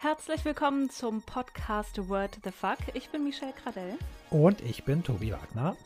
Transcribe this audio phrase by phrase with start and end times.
[0.00, 2.78] Herzlich willkommen zum Podcast Word the Fuck.
[2.94, 3.98] Ich bin Michelle Gradell.
[4.30, 5.76] Und ich bin Tobi Wagner.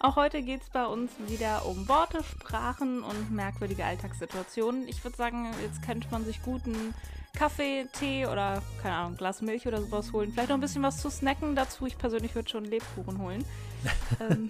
[0.00, 4.88] Auch heute geht es bei uns wieder um Worte, Sprachen und merkwürdige Alltagssituationen.
[4.88, 6.92] Ich würde sagen, jetzt könnte man sich guten
[7.38, 10.32] Kaffee, Tee oder, keine Ahnung, Glas Milch oder sowas holen.
[10.32, 11.86] Vielleicht noch ein bisschen was zu snacken dazu.
[11.86, 13.44] Ich persönlich würde schon Lebkuchen holen.
[14.20, 14.48] ähm,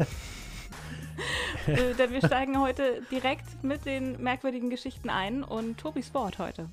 [1.66, 6.70] äh, denn wir steigen heute direkt mit den merkwürdigen Geschichten ein und Tobis Wort heute.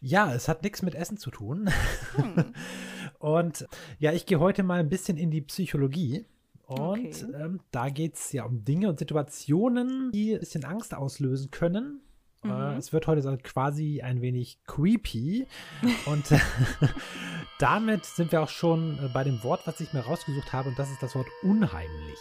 [0.00, 1.70] Ja, es hat nichts mit Essen zu tun.
[2.16, 2.54] Hm.
[3.18, 3.66] Und
[3.98, 6.24] ja, ich gehe heute mal ein bisschen in die Psychologie.
[6.66, 7.26] Und okay.
[7.34, 12.00] ähm, da geht es ja um Dinge und Situationen, die ein bisschen Angst auslösen können.
[12.44, 12.52] Äh, mhm.
[12.52, 15.46] Äh, es wird heute so quasi ein wenig creepy.
[16.06, 16.24] und
[17.58, 20.68] damit sind wir auch schon äh, bei dem Wort, was ich mir rausgesucht habe.
[20.70, 22.18] Und das ist das Wort unheimlich.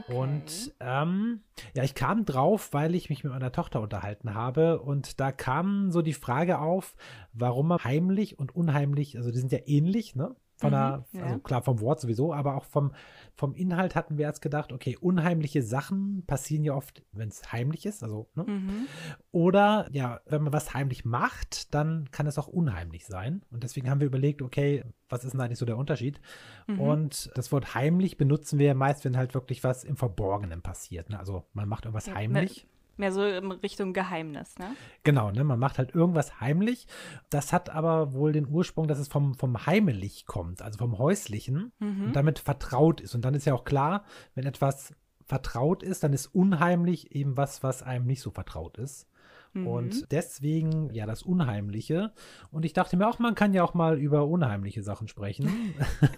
[0.00, 0.14] Okay.
[0.14, 1.40] Und ähm,
[1.74, 5.90] ja, ich kam drauf, weil ich mich mit meiner Tochter unterhalten habe und da kam
[5.90, 6.96] so die Frage auf,
[7.32, 10.36] warum man heimlich und unheimlich, also die sind ja ähnlich, ne?
[10.58, 11.26] Von der, mhm, ja.
[11.26, 12.92] also klar vom Wort sowieso, aber auch vom,
[13.34, 17.86] vom Inhalt hatten wir jetzt gedacht, okay, unheimliche Sachen passieren ja oft, wenn es heimlich
[17.86, 18.44] ist, also, ne?
[18.44, 18.86] Mhm.
[19.30, 23.42] Oder ja, wenn man was heimlich macht, dann kann es auch unheimlich sein.
[23.52, 26.20] Und deswegen haben wir überlegt, okay, was ist denn eigentlich so der Unterschied?
[26.66, 26.80] Mhm.
[26.80, 31.08] Und das Wort heimlich benutzen wir ja meist, wenn halt wirklich was im Verborgenen passiert.
[31.08, 31.20] Ne?
[31.20, 32.66] Also man macht irgendwas ja, heimlich.
[32.98, 34.74] Mehr so in Richtung Geheimnis, ne?
[35.04, 35.44] Genau, ne?
[35.44, 36.86] Man macht halt irgendwas heimlich.
[37.30, 41.72] Das hat aber wohl den Ursprung, dass es vom, vom Heimelig kommt, also vom Häuslichen
[41.78, 42.06] mhm.
[42.06, 43.14] und damit vertraut ist.
[43.14, 44.04] Und dann ist ja auch klar,
[44.34, 49.06] wenn etwas vertraut ist, dann ist unheimlich eben was, was einem nicht so vertraut ist.
[49.52, 49.66] Mhm.
[49.66, 52.12] Und deswegen, ja, das Unheimliche.
[52.50, 55.74] Und ich dachte mir auch, man kann ja auch mal über unheimliche Sachen sprechen.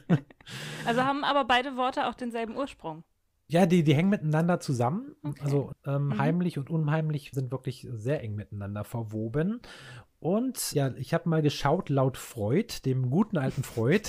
[0.86, 3.04] also haben aber beide Worte auch denselben Ursprung.
[3.50, 5.16] Ja, die, die hängen miteinander zusammen.
[5.24, 5.40] Okay.
[5.42, 6.18] Also ähm, mhm.
[6.18, 9.60] heimlich und unheimlich sind wirklich sehr eng miteinander verwoben.
[10.20, 14.08] Und ja, ich habe mal geschaut, laut Freud, dem guten alten Freud,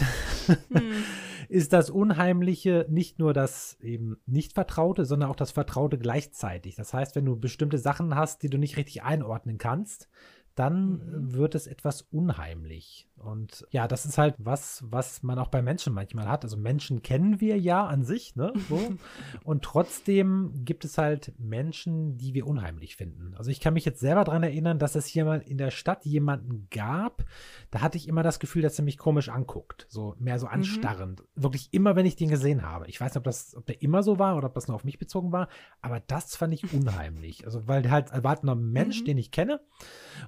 [0.70, 0.92] mhm.
[1.50, 6.76] ist das Unheimliche nicht nur das eben nicht Vertraute, sondern auch das Vertraute gleichzeitig.
[6.76, 10.08] Das heißt, wenn du bestimmte Sachen hast, die du nicht richtig einordnen kannst,
[10.56, 11.34] dann mhm.
[11.34, 13.08] wird es etwas unheimlich.
[13.16, 16.44] Und ja, das ist halt was, was man auch bei Menschen manchmal hat.
[16.44, 18.52] Also Menschen kennen wir ja an sich, ne?
[18.68, 18.80] So.
[19.44, 23.36] und trotzdem gibt es halt Menschen, die wir unheimlich finden.
[23.38, 26.06] Also ich kann mich jetzt selber daran erinnern, dass es hier mal in der Stadt
[26.06, 27.24] jemanden gab,
[27.70, 29.86] da hatte ich immer das Gefühl, dass er mich komisch anguckt.
[29.88, 30.54] So mehr so mhm.
[30.54, 31.22] anstarrend.
[31.22, 31.44] Mhm.
[31.44, 32.88] Wirklich immer, wenn ich den gesehen habe.
[32.88, 34.84] Ich weiß nicht, ob das, ob der immer so war oder ob das nur auf
[34.84, 35.48] mich bezogen war,
[35.82, 37.46] aber das fand ich unheimlich.
[37.46, 39.06] Also, weil der halt war ein Mensch, mhm.
[39.06, 39.62] den ich kenne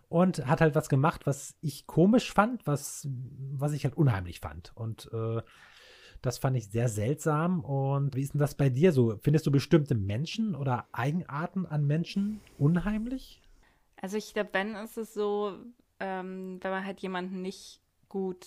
[0.09, 3.07] und hat halt was gemacht, was ich komisch fand, was was,
[3.53, 4.71] was ich halt unheimlich fand.
[4.75, 5.41] Und äh,
[6.21, 7.61] das fand ich sehr seltsam.
[7.61, 9.17] Und wie ist denn das bei dir so?
[9.21, 13.41] Findest du bestimmte Menschen oder Eigenarten an Menschen unheimlich?
[14.01, 15.57] Also ich glaube, wenn ist es so,
[15.99, 18.45] ähm, wenn man halt jemanden nicht gut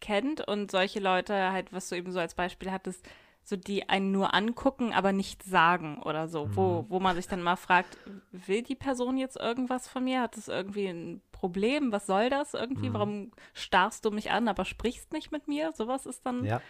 [0.00, 3.08] kennt und solche Leute halt, was du eben so als Beispiel hattest,
[3.44, 6.56] so die einen nur angucken, aber nicht sagen oder so, mhm.
[6.56, 7.98] wo, wo man sich dann mal fragt,
[8.32, 10.22] will die Person jetzt irgendwas von mir?
[10.22, 11.92] Hat es irgendwie ein Problem?
[11.92, 12.88] Was soll das irgendwie?
[12.88, 12.94] Mhm.
[12.94, 15.72] Warum starrst du mich an, aber sprichst nicht mit mir?
[15.74, 16.62] Sowas ist dann ja.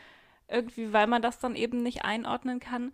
[0.48, 2.92] irgendwie, weil man das dann eben nicht einordnen kann.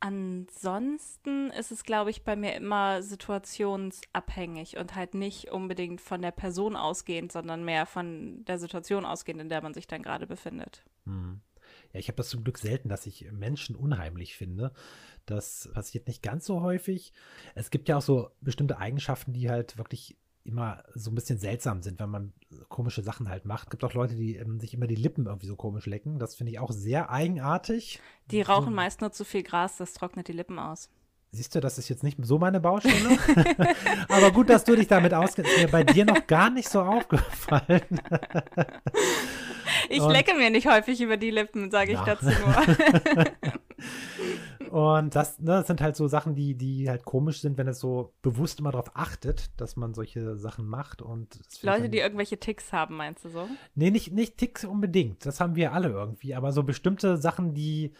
[0.00, 6.30] Ansonsten ist es, glaube ich, bei mir immer situationsabhängig und halt nicht unbedingt von der
[6.30, 10.82] Person ausgehend, sondern mehr von der Situation ausgehend, in der man sich dann gerade befindet.
[11.04, 11.42] Mhm.
[11.92, 14.72] Ja, ich habe das zum Glück selten, dass ich Menschen unheimlich finde.
[15.26, 17.12] Das passiert nicht ganz so häufig.
[17.54, 21.82] Es gibt ja auch so bestimmte Eigenschaften, die halt wirklich immer so ein bisschen seltsam
[21.82, 22.32] sind, wenn man
[22.68, 23.64] komische Sachen halt macht.
[23.64, 26.18] Es gibt auch Leute, die ähm, sich immer die Lippen irgendwie so komisch lecken.
[26.18, 28.00] Das finde ich auch sehr eigenartig.
[28.30, 30.88] Die rauchen so, meist nur zu viel Gras, das trocknet die Lippen aus.
[31.32, 33.16] Siehst du, das ist jetzt nicht so meine Baustelle.
[34.08, 35.52] Aber gut, dass du dich damit auskennst.
[35.52, 37.82] Ist mir bei dir noch gar nicht so aufgefallen.
[39.88, 42.04] ich und, lecke mir nicht häufig über die Lippen, sage ich ja.
[42.04, 42.56] dazu nur.
[45.00, 47.78] und das, ne, das sind halt so Sachen, die, die halt komisch sind, wenn es
[47.78, 51.00] so bewusst immer darauf achtet, dass man solche Sachen macht.
[51.00, 53.48] Und Leute, die irgendwelche Ticks haben, meinst du so?
[53.76, 55.24] Nee, nicht, nicht Ticks unbedingt.
[55.24, 56.34] Das haben wir alle irgendwie.
[56.34, 57.92] Aber so bestimmte Sachen, die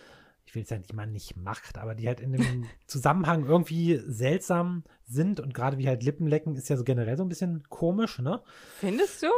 [0.51, 4.03] ich will jetzt sagen, die man nicht macht, aber die halt in dem Zusammenhang irgendwie
[4.05, 8.19] seltsam sind und gerade wie halt Lippenlecken ist ja so generell so ein bisschen komisch,
[8.19, 8.43] ne?
[8.81, 9.29] Findest du?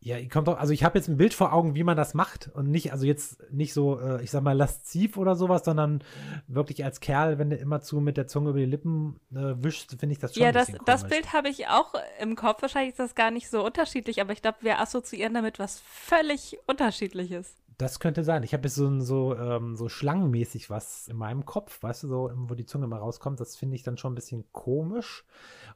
[0.00, 2.50] Ja, kommt doch, also ich habe jetzt ein Bild vor Augen, wie man das macht
[2.52, 6.02] und nicht, also jetzt nicht so, äh, ich sag mal, lasziv oder sowas, sondern
[6.48, 9.96] wirklich als Kerl, wenn du immer zu mit der Zunge über die Lippen äh, wischst,
[10.00, 12.62] finde ich das schon Ja, das, das Bild habe ich auch im Kopf.
[12.62, 16.58] Wahrscheinlich ist das gar nicht so unterschiedlich, aber ich glaube, wir assoziieren damit was völlig
[16.66, 18.42] Unterschiedliches Das könnte sein.
[18.42, 22.30] Ich habe jetzt so, so, ähm, so schlangenmäßig was in meinem Kopf, weißt du, so,
[22.34, 23.38] wo die Zunge mal rauskommt.
[23.38, 25.24] Das finde ich dann schon ein bisschen komisch.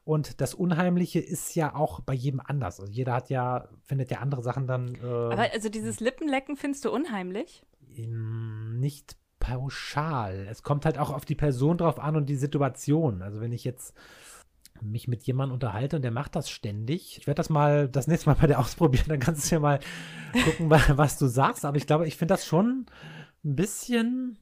[0.03, 2.81] Und das Unheimliche ist ja auch bei jedem anders.
[2.81, 4.95] Also jeder hat ja, findet ja andere Sachen dann.
[4.95, 7.63] Äh, Aber also dieses Lippenlecken findest du unheimlich?
[7.95, 10.47] Nicht pauschal.
[10.49, 13.21] Es kommt halt auch auf die Person drauf an und die Situation.
[13.21, 13.93] Also wenn ich jetzt
[14.91, 17.17] mich mit jemandem unterhalte und der macht das ständig.
[17.17, 19.79] Ich werde das mal das nächste Mal bei dir ausprobieren, dann kannst du ja mal
[20.45, 21.65] gucken, was du sagst.
[21.65, 22.85] Aber ich glaube, ich finde das schon
[23.43, 24.37] ein bisschen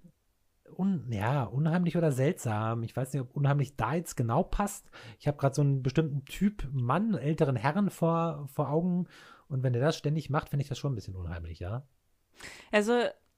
[0.77, 2.83] un, ja, unheimlich oder seltsam.
[2.83, 4.89] Ich weiß nicht, ob unheimlich da jetzt genau passt.
[5.19, 9.07] Ich habe gerade so einen bestimmten Typ Mann, älteren Herren vor, vor Augen.
[9.47, 11.83] Und wenn der das ständig macht, finde ich das schon ein bisschen unheimlich, ja.
[12.71, 12.93] Also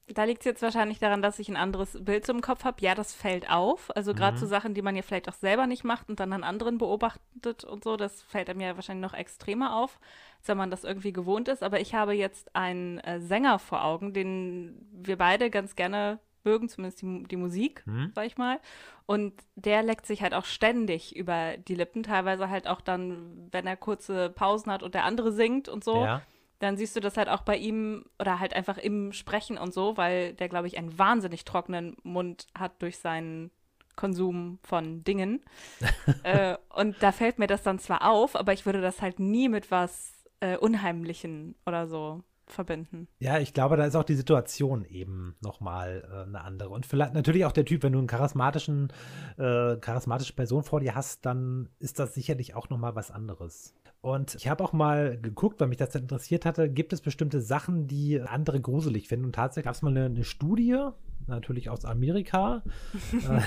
[0.08, 2.82] da liegt es jetzt wahrscheinlich daran, dass ich ein anderes Bild zum Kopf habe.
[2.82, 3.96] Ja, das fällt auf.
[3.96, 4.40] Also gerade mhm.
[4.40, 6.78] zu so Sachen, die man ja vielleicht auch selber nicht macht und dann an anderen
[6.78, 10.00] beobachtet und so, das fällt einem ja wahrscheinlich noch extremer auf,
[10.40, 11.64] als wenn man das irgendwie gewohnt ist.
[11.64, 16.68] Aber ich habe jetzt einen äh, Sänger vor Augen, den wir beide ganz gerne mögen,
[16.68, 18.12] zumindest die, die Musik, mhm.
[18.14, 18.60] sag ich mal.
[19.06, 23.66] Und der leckt sich halt auch ständig über die Lippen, teilweise halt auch dann, wenn
[23.66, 26.04] er kurze Pausen hat und der andere singt und so.
[26.04, 26.22] Ja
[26.64, 29.98] dann siehst du das halt auch bei ihm oder halt einfach im Sprechen und so,
[29.98, 33.52] weil der, glaube ich, einen wahnsinnig trockenen Mund hat durch seinen
[33.96, 35.44] Konsum von Dingen.
[36.24, 39.50] äh, und da fällt mir das dann zwar auf, aber ich würde das halt nie
[39.50, 43.08] mit was äh, Unheimlichen oder so verbinden.
[43.20, 46.70] Ja, ich glaube, da ist auch die Situation eben nochmal äh, eine andere.
[46.70, 48.92] Und vielleicht natürlich auch der Typ, wenn du einen charismatischen,
[49.38, 53.74] äh, charismatische Person vor dir hast, dann ist das sicherlich auch nochmal was anderes.
[54.04, 57.88] Und ich habe auch mal geguckt, weil mich das interessiert hatte, gibt es bestimmte Sachen,
[57.88, 59.28] die andere gruselig finden.
[59.28, 60.78] Und tatsächlich gab es mal eine, eine, Studie,
[61.26, 62.64] natürlich aus Amerika,
[63.14, 63.40] äh,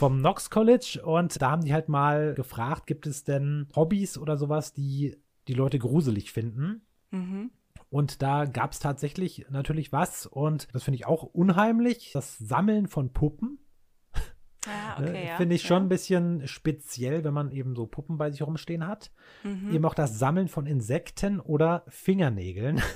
[0.00, 1.00] vom Knox College.
[1.04, 5.16] Und da haben die halt mal gefragt, gibt es denn Hobbys oder sowas, die
[5.46, 6.82] die Leute gruselig finden?
[7.12, 7.52] Mhm.
[7.88, 10.26] Und da gab es tatsächlich natürlich was.
[10.26, 12.10] Und das finde ich auch unheimlich.
[12.14, 13.60] Das Sammeln von Puppen.
[14.66, 15.36] Ah, ne, okay, ja.
[15.36, 15.86] Finde ich schon ja.
[15.86, 19.10] ein bisschen speziell, wenn man eben so Puppen bei sich rumstehen hat.
[19.42, 19.72] Mhm.
[19.72, 22.80] Eben auch das Sammeln von Insekten oder Fingernägeln.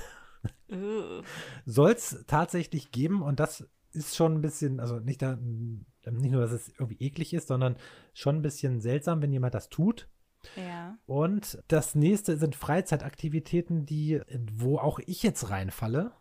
[0.69, 1.23] Uh.
[1.65, 6.41] Soll es tatsächlich geben und das ist schon ein bisschen, also nicht, da, nicht nur,
[6.41, 7.77] dass es irgendwie eklig ist, sondern
[8.13, 10.07] schon ein bisschen seltsam, wenn jemand das tut.
[10.55, 10.97] Ja.
[11.05, 14.21] Und das nächste sind Freizeitaktivitäten, die,
[14.53, 16.11] wo auch ich jetzt reinfalle.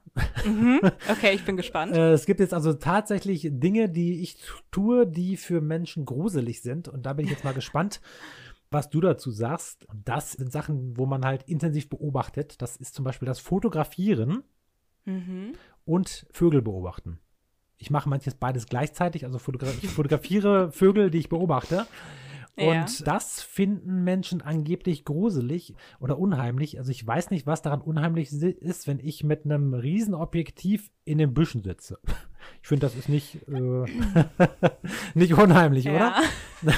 [0.45, 0.81] Mhm.
[1.11, 1.95] Okay, ich bin gespannt.
[1.95, 4.39] Äh, es gibt jetzt also tatsächlich Dinge, die ich
[4.71, 6.89] tue, die für Menschen gruselig sind.
[6.89, 8.01] Und da bin ich jetzt mal gespannt,
[8.71, 9.87] was du dazu sagst.
[10.05, 12.61] Das sind Sachen, wo man halt intensiv beobachtet.
[12.63, 14.43] Das ist zum Beispiel das Fotografieren
[15.05, 15.53] mhm.
[15.85, 17.19] und Vögel beobachten.
[17.79, 19.25] Ich mache manches beides gleichzeitig.
[19.25, 21.87] Also fotogra ich fotografiere Vögel, die ich beobachte.
[22.59, 23.05] Und ja.
[23.05, 26.79] das finden Menschen angeblich gruselig oder unheimlich.
[26.79, 31.35] Also ich weiß nicht, was daran unheimlich ist, wenn ich mit einem Riesenobjektiv in den
[31.35, 31.99] Büschen sitze.
[32.63, 33.85] Ich finde, das ist nicht, äh,
[35.15, 35.95] nicht unheimlich, ja.
[35.95, 36.23] oder?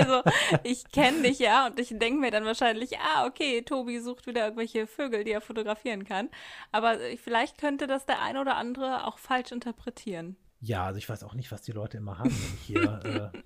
[0.00, 0.22] also,
[0.64, 4.42] ich kenne dich ja und ich denke mir dann wahrscheinlich, ah, okay, Tobi sucht wieder
[4.42, 6.30] irgendwelche Vögel, die er fotografieren kann.
[6.72, 10.36] Aber vielleicht könnte das der ein oder andere auch falsch interpretieren.
[10.60, 13.38] Ja, also ich weiß auch nicht, was die Leute immer haben, wenn ich hier äh,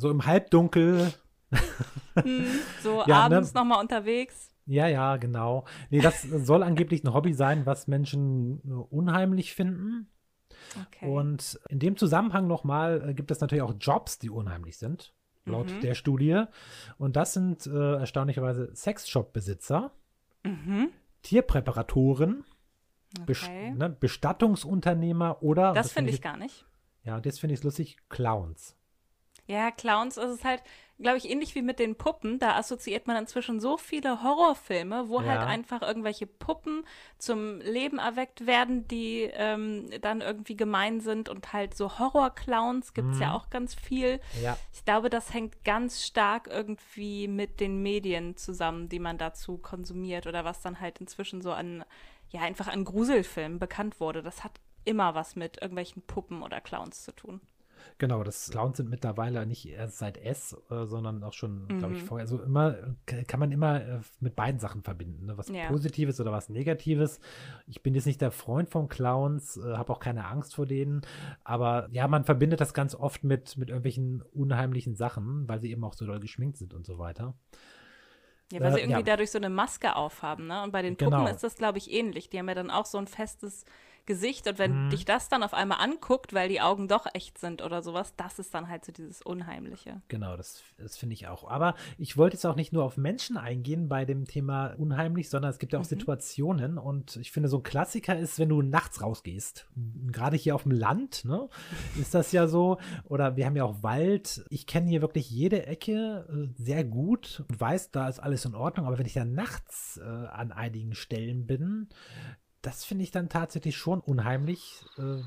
[0.00, 1.12] so im Halbdunkel.
[2.14, 2.46] Hm,
[2.82, 3.36] so ja, ne?
[3.36, 3.60] abends ne?
[3.60, 4.50] nochmal unterwegs.
[4.66, 5.64] Ja, ja, genau.
[5.90, 10.08] Nee, das soll angeblich ein Hobby sein, was Menschen äh, unheimlich finden.
[10.86, 11.08] Okay.
[11.08, 15.12] Und in dem Zusammenhang nochmal äh, gibt es natürlich auch Jobs, die unheimlich sind,
[15.44, 15.80] laut mhm.
[15.80, 16.44] der Studie.
[16.98, 19.90] Und das sind äh, erstaunlicherweise Sexshop-Besitzer,
[20.44, 20.90] mhm.
[21.22, 22.44] Tierpräparatoren,
[23.16, 23.26] okay.
[23.26, 25.72] Best ne, Bestattungsunternehmer oder.
[25.72, 26.64] Das finde ich, ich gar nicht.
[27.02, 28.76] Ja, das finde ich lustig, Clowns.
[29.50, 30.62] Ja, Clowns, das ist halt,
[31.00, 32.38] glaube ich, ähnlich wie mit den Puppen.
[32.38, 35.38] Da assoziiert man inzwischen so viele Horrorfilme, wo halt ja.
[35.40, 36.84] halt einfach irgendwelche Puppen
[37.18, 43.10] zum Leben erweckt werden, die ähm, dann irgendwie gemein sind und halt so Horrorclowns gibt
[43.10, 43.22] es mhm.
[43.22, 44.20] ja auch ganz viel.
[44.40, 44.56] Ja.
[44.72, 50.28] Ich glaube, das hängt ganz stark irgendwie mit den Medien zusammen, die man dazu konsumiert
[50.28, 51.84] oder was dann halt inzwischen so an,
[52.28, 54.22] ja, einfach an Gruselfilmen bekannt wurde.
[54.22, 57.40] Das hat immer was mit irgendwelchen Puppen oder Clowns zu tun.
[57.98, 61.78] Genau, das Clowns sind mittlerweile nicht erst seit S, äh, sondern auch schon, mhm.
[61.78, 62.24] glaube ich, vorher.
[62.24, 62.76] Also immer
[63.26, 65.36] kann man immer äh, mit beiden Sachen verbinden, ne?
[65.36, 65.68] was ja.
[65.68, 67.20] Positives oder was Negatives.
[67.66, 71.02] Ich bin jetzt nicht der Freund von Clowns, äh, habe auch keine Angst vor denen,
[71.44, 75.84] aber ja, man verbindet das ganz oft mit, mit irgendwelchen unheimlichen Sachen, weil sie eben
[75.84, 77.34] auch so doll geschminkt sind und so weiter.
[78.52, 79.04] Ja, weil sie irgendwie ja.
[79.04, 80.62] dadurch so eine Maske aufhaben, ne?
[80.64, 81.30] Und bei den Puppen genau.
[81.30, 82.30] ist das, glaube ich, ähnlich.
[82.30, 83.64] Die haben ja dann auch so ein festes
[84.06, 84.90] Gesicht und wenn Mhm.
[84.90, 88.38] dich das dann auf einmal anguckt, weil die Augen doch echt sind oder sowas, das
[88.38, 90.02] ist dann halt so dieses Unheimliche.
[90.08, 91.48] Genau, das, das finde ich auch.
[91.50, 95.50] Aber ich wollte jetzt auch nicht nur auf Menschen eingehen bei dem Thema unheimlich, sondern
[95.50, 95.88] es gibt ja auch Mhm.
[95.88, 99.68] Situationen und ich finde, so ein Klassiker ist, wenn du nachts rausgehst.
[100.10, 101.48] Gerade hier auf dem Land, ne,
[102.00, 102.78] ist das ja so.
[103.04, 104.44] Oder wir haben ja auch Wald.
[104.50, 106.26] Ich kenne hier wirklich jede Ecke
[106.58, 108.86] äh, sehr gut und weiß, da ist alles in Ordnung.
[108.86, 111.88] Aber wenn ich dann nachts äh, an einigen Stellen bin,
[112.62, 114.84] das finde ich dann tatsächlich schon unheimlich.
[114.98, 115.22] Äh,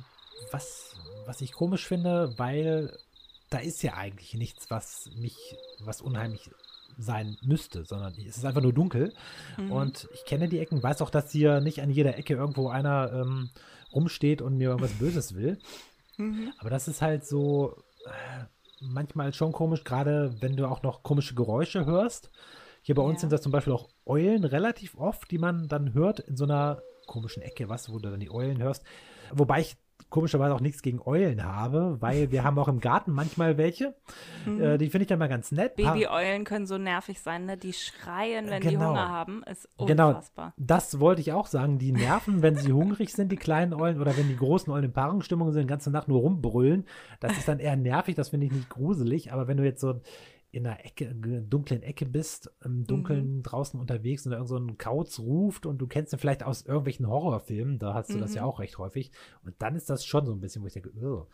[0.51, 2.97] was, was ich komisch finde, weil
[3.49, 5.37] da ist ja eigentlich nichts, was mich,
[5.79, 6.49] was unheimlich
[6.97, 9.13] sein müsste, sondern es ist einfach nur dunkel.
[9.57, 9.71] Mhm.
[9.71, 13.11] Und ich kenne die Ecken, weiß auch, dass hier nicht an jeder Ecke irgendwo einer
[13.13, 13.49] ähm,
[13.93, 15.59] rumsteht und mir irgendwas Böses will.
[16.17, 16.51] Mhm.
[16.59, 17.75] Aber das ist halt so
[18.05, 18.43] äh,
[18.79, 22.31] manchmal schon komisch, gerade wenn du auch noch komische Geräusche hörst.
[22.81, 23.19] Hier bei uns Ja.
[23.21, 26.81] sind das zum Beispiel auch Eulen relativ oft, die man dann hört in so einer
[27.07, 28.83] komischen Ecke, was, wo du dann die Eulen hörst.
[29.31, 29.75] Wobei ich
[30.09, 33.95] komischerweise auch nichts gegen Eulen habe, weil wir haben auch im Garten manchmal welche.
[34.45, 34.61] Mhm.
[34.61, 35.75] Äh, die finde ich dann mal ganz nett.
[35.75, 37.57] Babyeulen können so nervig sein, ne?
[37.57, 38.89] Die schreien, wenn die Genau.
[38.89, 39.43] Hunger haben.
[39.49, 40.09] Ist Genau.
[40.09, 40.53] unfassbar.
[40.57, 41.79] Das wollte ich auch sagen.
[41.79, 44.93] Die nerven, wenn sie hungrig sind, die kleinen Eulen, oder wenn die großen Eulen in
[44.93, 46.85] Paarungsstimmung sind, die ganze Nacht nur rumbrüllen.
[47.19, 49.33] Das ist dann eher nervig, das finde ich nicht gruselig.
[49.33, 49.99] Aber wenn du jetzt so
[50.53, 54.77] in einer Ecke, dunklen Ecke bist, im Dunkeln draußen unterwegs und da irgend so ein
[54.77, 58.43] Kauz ruft und du kennst ihn vielleicht aus irgendwelchen Horrorfilmen, da hast du das ja
[58.43, 58.47] Mhm.
[58.49, 59.11] auch recht häufig.
[59.43, 61.27] Und dann ist das schon so ein bisschen, wo ich denke, "Ugh."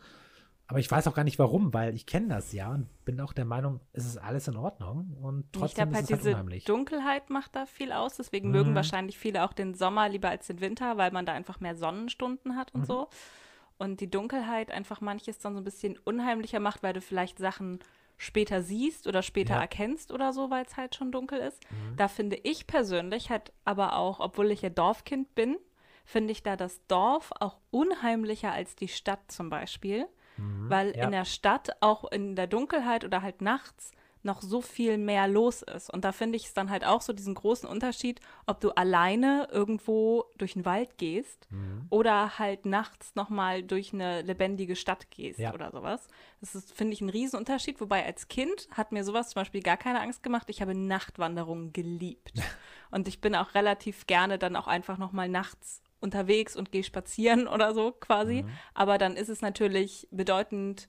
[0.68, 3.32] aber ich weiß auch gar nicht warum, weil ich kenne das ja und bin auch
[3.32, 6.20] der Meinung, es ist alles in Ordnung und ich trotzdem glaube ist halt, es halt
[6.20, 6.64] diese unheimlich.
[6.64, 8.16] Dunkelheit macht da viel aus.
[8.16, 8.52] Deswegen Mhm.
[8.52, 11.74] mögen wahrscheinlich viele auch den Sommer lieber als den Winter, weil man da einfach mehr
[11.74, 12.86] Sonnenstunden hat und Mhm.
[12.86, 13.08] so.
[13.78, 17.80] Und die Dunkelheit einfach manches dann so ein bisschen unheimlicher macht, weil du vielleicht Sachen
[18.20, 19.60] später siehst oder später Ja.
[19.62, 21.58] erkennst oder so, weil es halt schon dunkel ist.
[21.70, 21.96] Mhm.
[21.96, 25.56] Da finde ich persönlich halt aber auch, obwohl ich ja Dorfkind bin,
[26.04, 30.68] finde ich da das Dorf auch unheimlicher als die Stadt zum Beispiel, Mhm.
[30.68, 31.04] weil Ja.
[31.04, 35.62] in der Stadt auch in der Dunkelheit oder halt nachts noch so viel mehr los
[35.62, 35.90] ist.
[35.92, 39.48] Und da finde ich es dann halt auch so diesen großen Unterschied, ob du alleine
[39.50, 41.86] irgendwo durch den Wald gehst Mhm.
[41.90, 45.54] oder halt nachts nochmal durch eine lebendige Stadt gehst Ja.
[45.54, 46.06] oder sowas.
[46.40, 47.80] Das ist, finde ich, ein Riesenunterschied.
[47.80, 50.48] Wobei als Kind hat mir sowas zum Beispiel gar keine Angst gemacht.
[50.50, 52.32] Ich habe Nachtwanderungen geliebt.
[52.90, 57.46] Und ich bin auch relativ gerne dann auch einfach nochmal nachts unterwegs und gehe spazieren
[57.54, 58.42] oder so quasi.
[58.42, 58.50] Mhm.
[58.74, 60.88] Aber dann ist es natürlich bedeutend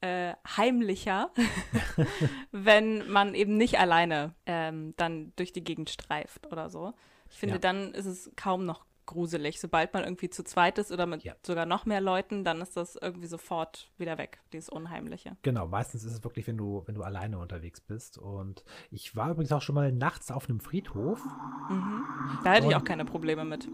[0.00, 1.30] äh, heimlicher,
[2.52, 6.94] wenn man eben nicht alleine ähm, dann durch die Gegend streift oder so.
[7.30, 7.58] Ich finde, Ja.
[7.60, 9.60] dann ist es kaum noch gruselig.
[9.60, 11.34] Sobald man irgendwie zu zweit ist oder mit Ja.
[11.44, 15.36] sogar noch mehr Leuten, dann ist das irgendwie sofort wieder weg, dieses Unheimliche.
[15.42, 18.18] Genau, meistens ist es wirklich, wenn du, wenn du alleine unterwegs bist.
[18.18, 21.24] Und ich war übrigens auch schon mal nachts auf einem Friedhof.
[21.68, 22.04] Mhm.
[22.44, 23.68] Da hätte ich auch keine Probleme mit.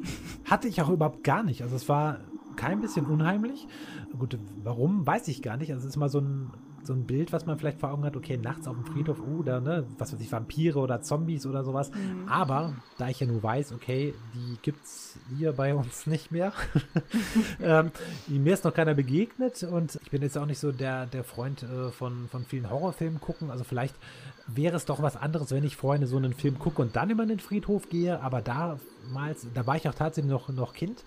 [0.50, 1.61] Hatte ich auch überhaupt gar nicht.
[1.62, 2.21] Also es war
[2.56, 3.66] kein bisschen unheimlich.
[4.18, 5.72] Gut, warum, weiß ich gar nicht.
[5.72, 6.50] Also es ist immer so ein,
[6.86, 9.42] so ein Bild, was man vielleicht vor Augen hat, okay, nachts auf dem Friedhof, uh,
[9.42, 11.90] da, ne, was weiß ich, Vampire oder Zombies oder sowas.
[11.90, 12.28] Mhm.
[12.28, 16.52] Aber da ich ja nur weiß, okay, die gibt's hier bei uns nicht mehr.
[17.60, 17.90] ähm,
[18.28, 21.64] mir ist noch keiner begegnet und ich bin jetzt auch nicht so der, der Freund
[21.64, 23.50] äh, von, von vielen Horrorfilmen gucken.
[23.50, 23.96] Also vielleicht
[24.46, 27.26] wäre es doch was anderes, wenn ich vorhin so einen Film gucke und dann über
[27.26, 28.20] den Friedhof gehe.
[28.22, 31.04] Aber damals, da war ich auch tatsächlich noch, noch Kind.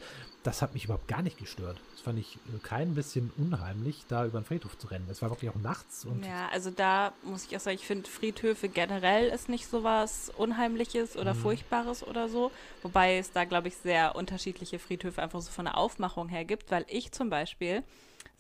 [0.50, 1.80] Das hat mich überhaupt gar nicht gestört.
[1.92, 5.06] Das fand ich äh, kein bisschen unheimlich, da über den Friedhof zu rennen.
[5.08, 8.68] Es war wirklich auch nachts Ja, also da muss ich auch sagen, ich finde Friedhöfe
[8.68, 11.40] generell ist nicht so was Unheimliches oder Mhm.
[11.40, 12.50] Furchtbares oder so.
[12.82, 16.72] Wobei es da, glaube ich, sehr unterschiedliche Friedhöfe einfach so von der Aufmachung her gibt,
[16.72, 17.84] weil ich zum Beispiel,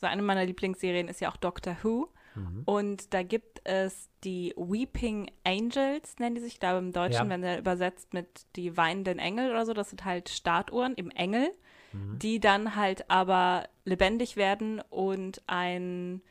[0.01, 2.09] so eine meiner Lieblingsserien ist ja auch Doctor Who.
[2.33, 2.63] Mhm.
[2.65, 7.29] Und da gibt es die Weeping Angels, nennen die sich, ich glaube im Deutschen, Ja.
[7.29, 11.51] wenn der übersetzt mit die weinenden Engel oder so, das sind halt Statuen im Engel,
[11.91, 12.19] Mhm.
[12.19, 16.21] die dann halt aber lebendig werden und ein,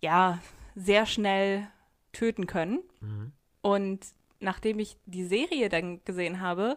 [0.00, 0.38] ja,
[0.74, 1.68] sehr schnell
[2.12, 2.80] töten können.
[3.00, 3.32] Mhm.
[3.62, 4.06] Und
[4.40, 6.76] nachdem ich die Serie dann gesehen habe,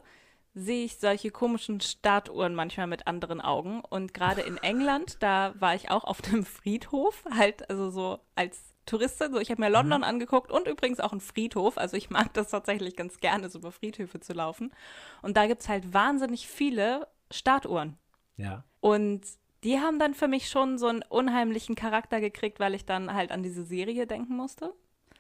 [0.53, 3.81] sehe ich solche komischen Statuen manchmal mit anderen Augen.
[3.81, 8.59] Und gerade in England, da war ich auch auf dem Friedhof, halt, also so als
[8.85, 9.31] Touristin.
[9.31, 11.77] So, ich habe mir London angeguckt und übrigens auch einen Friedhof.
[11.77, 14.73] Also ich mag das tatsächlich ganz gerne, so über Friedhöfe zu laufen.
[15.21, 17.97] Und da gibt es halt wahnsinnig viele Statuen.
[18.37, 18.63] ja.
[18.79, 19.21] Und
[19.63, 23.31] die haben dann für mich schon so einen unheimlichen Charakter gekriegt, weil ich dann halt
[23.31, 24.73] an diese Serie denken musste.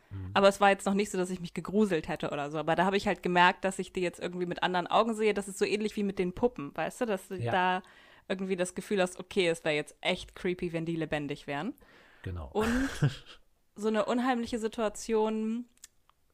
[0.09, 0.31] Mhm.
[0.33, 2.57] Aber es war jetzt noch nicht so, dass ich mich gegruselt hätte oder so.
[2.57, 5.35] Aber da habe ich halt gemerkt, dass ich die jetzt irgendwie mit anderen Augen sehe.
[5.35, 7.05] Das ist so ähnlich wie mit den Puppen, weißt du?
[7.05, 7.51] Dass du Ja.
[7.51, 7.83] da
[8.27, 11.75] irgendwie das Gefühl hast, okay, es wäre jetzt echt creepy, wenn die lebendig wären.
[12.23, 12.49] Genau.
[12.51, 12.89] Und
[13.75, 15.65] so eine unheimliche Situation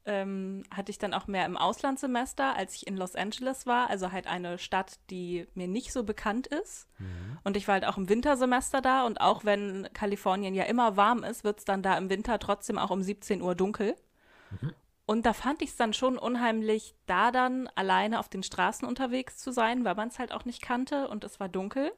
[0.08, 4.12] ähm, hatte ich dann auch mehr im Auslandssemester, als ich in Los Angeles war, also
[4.12, 6.88] halt eine Stadt, die mir nicht so bekannt ist.
[6.98, 7.38] Mhm.
[7.44, 11.24] Und ich war halt auch im Wintersemester da und auch wenn Kalifornien ja immer warm
[11.24, 13.96] ist, wird es dann da im Winter trotzdem auch um 17 Uhr dunkel.
[14.62, 14.74] Mhm.
[15.06, 19.38] Und da fand ich es dann schon unheimlich, da dann alleine auf den Straßen unterwegs
[19.38, 21.92] zu sein, weil man es halt auch nicht kannte und es war dunkel.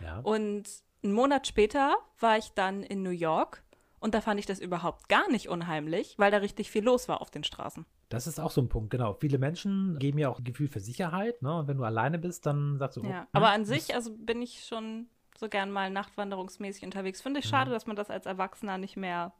[0.00, 0.18] Ja.
[0.20, 0.64] Und
[1.02, 3.62] einen Monat später war ich dann in New York
[3.98, 7.20] und da fand ich das überhaupt gar nicht unheimlich, weil da richtig viel los war
[7.20, 7.86] auf den Straßen.
[8.08, 9.14] Das ist auch so ein Punkt, genau.
[9.14, 11.58] Viele Menschen geben ja auch ein Gefühl für Sicherheit, ne?
[11.58, 13.20] Und wenn du alleine bist, dann sagst du, oh, ja.
[13.20, 17.20] Hm, aber an sich, also bin ich schon so gern mal nachtwanderungsmäßig unterwegs.
[17.20, 17.74] Finde ich schade, mhm.
[17.74, 19.32] dass man das als Erwachsener nicht mehr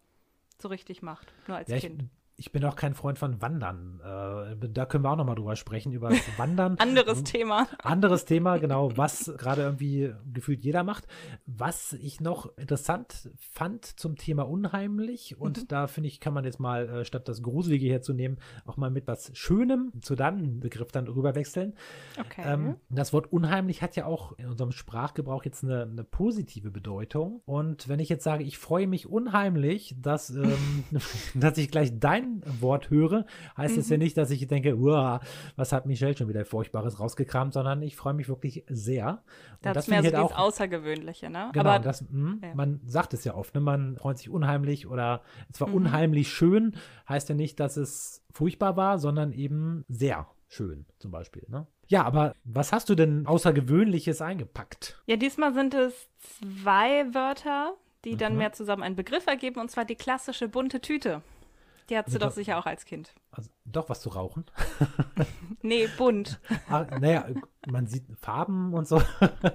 [0.58, 2.02] so richtig macht, nur als ja, Kind.
[2.02, 4.00] Ich, ich bin auch kein Freund von Wandern.
[4.04, 6.76] Äh, da können wir auch nochmal drüber sprechen, über das Wandern.
[6.78, 7.66] Anderes Thema.
[7.82, 11.06] Anderes Thema, genau, was gerade irgendwie gefühlt jeder macht.
[11.46, 15.68] Was ich noch interessant fand zum Thema unheimlich, und mhm.
[15.68, 19.06] da finde ich, kann man jetzt mal, äh, statt das Gruselige herzunehmen, auch mal mit
[19.06, 21.74] was Schönem zu dann Begriff dann rüber wechseln.
[22.20, 22.42] Okay.
[22.44, 27.40] Ähm, das Wort unheimlich hat ja auch in unserem Sprachgebrauch jetzt eine, eine positive Bedeutung.
[27.46, 30.84] Und wenn ich jetzt sage, ich freue mich unheimlich, dass, ähm,
[31.34, 32.25] dass ich gleich dein
[32.60, 33.80] Wort höre, heißt mhm.
[33.80, 34.76] das ja nicht, dass ich denke,
[35.56, 39.22] was hat Michelle schon wieder Furchtbares rausgekramt, sondern ich freue mich wirklich sehr.
[39.64, 41.50] Und das ist mehr so halt auch Außergewöhnliche, ne?
[41.52, 42.54] Genau, Aber, das, mh, ja.
[42.54, 43.60] man sagt es ja oft, ne?
[43.60, 45.74] man freut sich unheimlich oder es war mhm.
[45.74, 46.76] unheimlich schön,
[47.08, 51.66] heißt ja nicht, dass es furchtbar war, sondern eben sehr schön zum Beispiel, ne?
[51.88, 55.00] Ja, aber was hast du denn Außergewöhnliches eingepackt?
[55.06, 56.08] Ja, diesmal sind es
[56.62, 58.38] zwei Wörter, die dann mhm.
[58.38, 61.22] mehr zusammen einen Begriff ergeben, und zwar die klassische bunte Tüte.
[61.88, 63.14] Die hattest du doch sicher auch als Kind.
[63.30, 64.44] Also, doch, was zu rauchen?
[65.62, 66.40] nee, bunt.
[66.68, 67.28] Ach, naja,
[67.66, 69.00] man sieht Farben und so.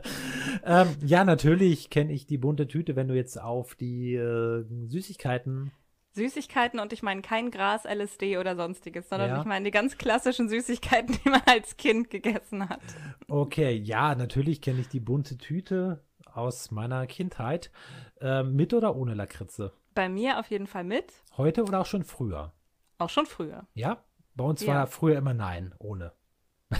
[0.66, 5.72] ähm, ja, natürlich kenne ich die bunte Tüte, wenn du jetzt auf die äh, Süßigkeiten.
[6.14, 9.40] Süßigkeiten und ich meine kein Gras, LSD oder sonstiges, sondern ja.
[9.40, 12.82] ich meine die ganz klassischen Süßigkeiten, die man als Kind gegessen hat.
[13.30, 17.72] Okay, ja, natürlich kenne ich die bunte Tüte aus meiner Kindheit.
[18.20, 19.74] Äh, mit oder ohne Lakritze?
[19.94, 21.12] Bei mir auf jeden Fall mit.
[21.38, 22.54] Heute oder auch schon früher?
[22.98, 23.68] Auch schon früher.
[23.74, 24.04] Ja?
[24.36, 24.76] Bei uns ja.
[24.76, 26.14] war früher immer nein, ohne.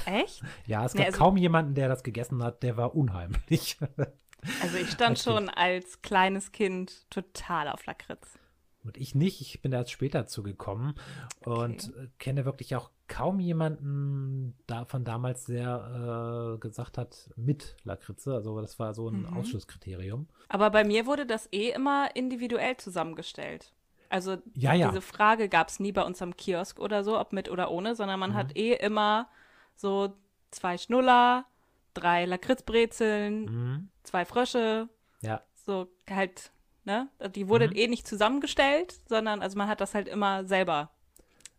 [0.06, 0.42] Echt?
[0.66, 3.78] ja, es gab nee, also, kaum jemanden, der das gegessen hat, der war unheimlich.
[4.62, 8.38] also ich stand als schon als kleines Kind total auf Lakritz.
[8.84, 10.96] Und ich nicht, ich bin da erst später zugekommen
[11.42, 18.34] und kenne wirklich auch kaum jemanden da von damals, der äh, gesagt hat, mit Lakritze.
[18.34, 19.38] Also das war so ein mhm.
[19.38, 20.28] Ausschlusskriterium.
[20.50, 23.72] Aber bei mir wurde das eh immer individuell zusammengestellt.
[24.12, 24.90] Also ja, ja.
[24.90, 27.96] diese Frage gab es nie bei uns am Kiosk oder so, ob mit oder ohne,
[27.96, 28.36] sondern man mhm.
[28.36, 29.30] hat eh immer
[29.76, 30.14] so
[30.52, 31.46] zwei Schnuller,
[31.94, 33.90] drei Lakritzbrezeln, mhm.
[34.04, 34.90] zwei Frösche.
[35.22, 35.42] Ja.
[35.56, 36.52] So halt
[36.84, 37.10] Ne?
[37.36, 37.76] Die wurde mhm.
[37.76, 40.90] eh nicht zusammengestellt, sondern also man hat das halt immer selber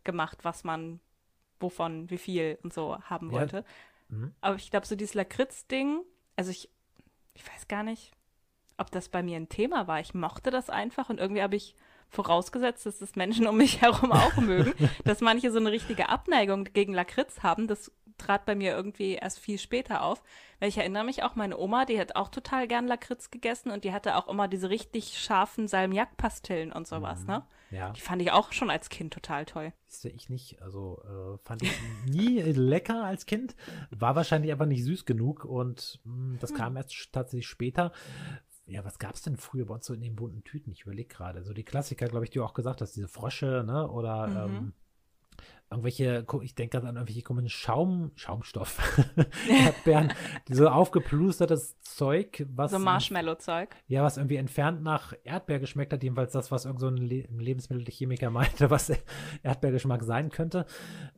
[0.03, 0.99] gemacht, was man,
[1.59, 3.39] wovon, wie viel und so haben ja.
[3.39, 3.65] wollte.
[4.09, 4.33] Mhm.
[4.41, 6.01] Aber ich glaube, so dieses Lakritz-Ding,
[6.35, 6.69] also ich,
[7.35, 8.11] ich weiß gar nicht,
[8.77, 10.01] ob das bei mir ein Thema war.
[10.01, 11.75] Ich mochte das einfach und irgendwie habe ich
[12.13, 14.73] vorausgesetzt, dass das Menschen um mich herum auch mögen,
[15.03, 17.67] dass manche so eine richtige Abneigung gegen Lakritz haben.
[17.67, 20.23] Das trat bei mir irgendwie erst viel später auf.
[20.59, 23.83] Weil ich erinnere mich auch, meine Oma, die hat auch total gern Lakritz gegessen und
[23.83, 27.27] die hatte auch immer diese richtig scharfen Salmiak-Pastillen und sowas, mhm.
[27.27, 27.43] ne?
[27.71, 27.89] Ja.
[27.89, 29.73] Die fand ich auch schon als Kind total toll.
[29.89, 30.61] Ist ich nicht.
[30.61, 31.71] Also äh, fand ich
[32.05, 33.55] nie lecker als Kind.
[33.89, 36.57] War wahrscheinlich einfach nicht süß genug und mh, hm, das hm.
[36.57, 37.91] kam erst tatsächlich später
[38.65, 40.71] ja, was gab es denn früher bei uns so in den bunten Tüten?
[40.71, 41.43] Ich überlege gerade.
[41.43, 43.89] So die Klassiker, glaube ich, die du auch gesagt hast, diese Frösche, ne?
[43.89, 44.55] Oder mhm.
[44.55, 44.73] ähm,
[45.73, 48.79] irgendwelche, ich denke gerade an irgendwelche komischen Schaum, Schaumstoff,
[49.49, 50.13] Erdbeeren,
[50.49, 52.71] so aufgeplustertes Zeug, was.
[52.71, 53.75] So Marshmallow-Zeug.
[53.87, 57.27] Ja, was irgendwie entfernt nach Erdbeer geschmeckt hat, jedenfalls das, was irgend so ein Le
[57.37, 58.91] Lebensmittelchemiker meinte, was
[59.43, 60.65] Erdbeergeschmack sein könnte.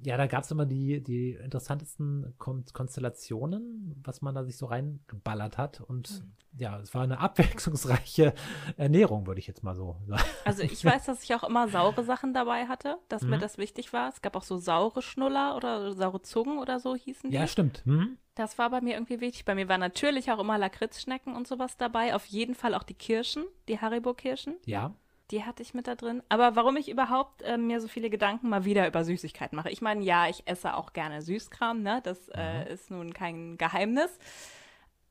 [0.03, 4.65] Ja, da gab es immer die, die interessantesten Kon Konstellationen, was man da sich so
[4.65, 5.81] reingeballert hat.
[5.81, 6.33] Und mhm.
[6.57, 8.33] ja, es war eine abwechslungsreiche
[8.77, 10.23] Ernährung, würde ich jetzt mal so sagen.
[10.45, 13.31] Also ich weiß, dass ich auch immer saure Sachen dabei hatte, dass mhm.
[13.31, 14.09] mir das wichtig war.
[14.09, 17.35] Es gab auch so saure Schnuller oder saure Zungen oder so hießen die.
[17.35, 17.81] Ja, stimmt.
[17.85, 18.17] Hm?
[18.35, 19.45] Das war bei mir irgendwie wichtig.
[19.45, 22.15] Bei mir waren natürlich auch immer Lakritzschnecken und sowas dabei.
[22.15, 24.55] Auf jeden Fall auch die Kirschen, die Haribo-Kirschen.
[24.65, 24.93] Ja.
[25.31, 26.21] Die hatte ich mit da drin.
[26.29, 29.71] Aber warum ich überhaupt äh, mir so viele Gedanken mal wieder über Süßigkeiten mache.
[29.71, 32.01] Ich meine, ja, ich esse auch gerne Süßkram, ne?
[32.03, 34.19] Das äh, ist nun kein Geheimnis.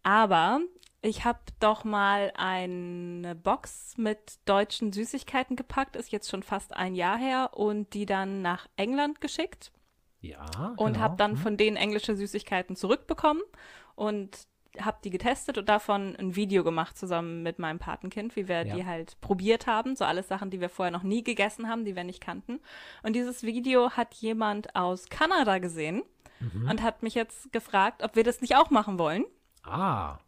[0.04, 0.60] Aber
[1.04, 6.94] ich habe doch mal eine Box mit deutschen Süßigkeiten gepackt, ist jetzt schon fast ein
[6.94, 9.70] Jahr her, und die dann nach England geschickt.
[10.22, 10.46] Ja.
[10.78, 11.00] Und genau.
[11.00, 11.36] habe dann mhm.
[11.36, 13.42] von denen englische Süßigkeiten zurückbekommen.
[13.94, 14.48] Und
[14.80, 18.74] habe die getestet und davon ein Video gemacht zusammen mit meinem Patenkind, wie wir Ja.
[18.74, 19.94] die halt probiert haben.
[19.96, 22.60] So alles Sachen, die wir vorher noch nie gegessen haben, die wir nicht kannten.
[23.02, 26.02] Und dieses Video hat jemand aus Kanada gesehen
[26.40, 26.68] Mhm.
[26.70, 29.24] und hat mich jetzt gefragt, ob wir das nicht auch machen wollen.
[29.62, 30.18] Ah,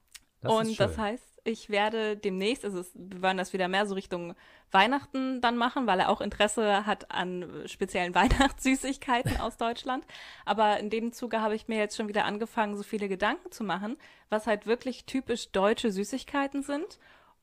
[0.46, 4.35] das und das heißt, ich werde demnächst, also wir wollen das wieder mehr so Richtung
[4.72, 10.04] Weihnachten dann machen, weil er auch Interesse hat an äh, speziellen Weihnachtssüßigkeiten aus Deutschland.
[10.44, 13.64] Aber in dem Zuge habe ich mir jetzt schon wieder angefangen, so viele Gedanken zu
[13.64, 13.96] machen,
[14.28, 16.98] was halt wirklich typisch deutsche Süßigkeiten sind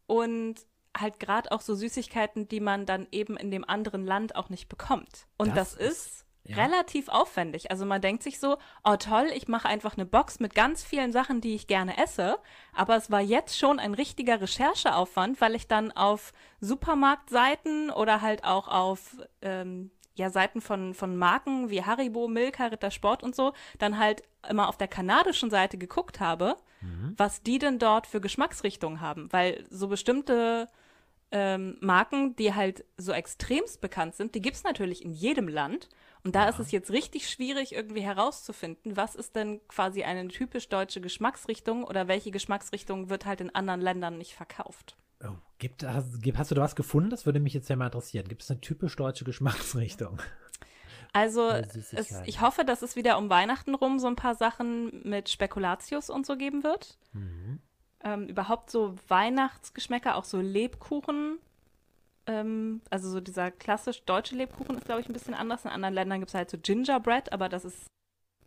[0.05, 0.55] und
[0.95, 4.69] halt gerade auch so Süßigkeiten, die man dann eben in dem anderen Land auch nicht
[4.69, 5.25] bekommt.
[5.37, 6.57] Und Das das, ist ja.
[6.57, 7.71] relativ aufwendig.
[7.71, 11.11] Also man denkt sich so, oh toll, ich mache einfach eine Box mit ganz vielen
[11.11, 12.37] Sachen, die ich gerne esse.
[12.73, 18.43] Aber es war jetzt schon ein richtiger Rechercheaufwand, weil ich dann auf Supermarktseiten oder halt
[18.43, 23.97] auch auf ähm, ja, Seiten von, von Marken wie Haribo, Milka, Rittersport und so, dann
[23.97, 26.57] halt immer auf der kanadischen Seite geguckt habe,
[27.17, 29.31] was die denn dort für Geschmacksrichtungen haben.
[29.31, 30.67] Weil so bestimmte
[31.33, 35.89] ähm, Marken, die halt so extremst bekannt sind, die gibt es natürlich in jedem Land.
[36.23, 40.69] Und da ist es jetzt richtig schwierig, irgendwie herauszufinden, was ist denn quasi eine typisch
[40.69, 44.95] deutsche Geschmacksrichtung oder welche Geschmacksrichtung wird halt in anderen Ländern nicht verkauft.
[45.21, 47.09] Oh, gibt, hast, hast du da was gefunden?
[47.09, 48.27] Das würde mich jetzt ja mal interessieren.
[48.27, 50.21] Gibt es eine typisch deutsche Geschmacksrichtung?
[51.15, 51.93] Also es,
[52.25, 56.25] ich hoffe, dass es wieder um Weihnachten rum so ein paar Sachen mit Spekulatius und
[56.25, 56.97] so geben wird.
[57.11, 57.59] Mhm.
[58.03, 61.39] Ähm, überhaupt so Weihnachtsgeschmäcker, auch so Lebkuchen.
[62.25, 65.65] Ähm, also so dieser klassisch deutsche Lebkuchen ist, glaube ich, ein bisschen anders.
[65.65, 67.87] In anderen Ländern gibt es halt so Gingerbread, aber das ist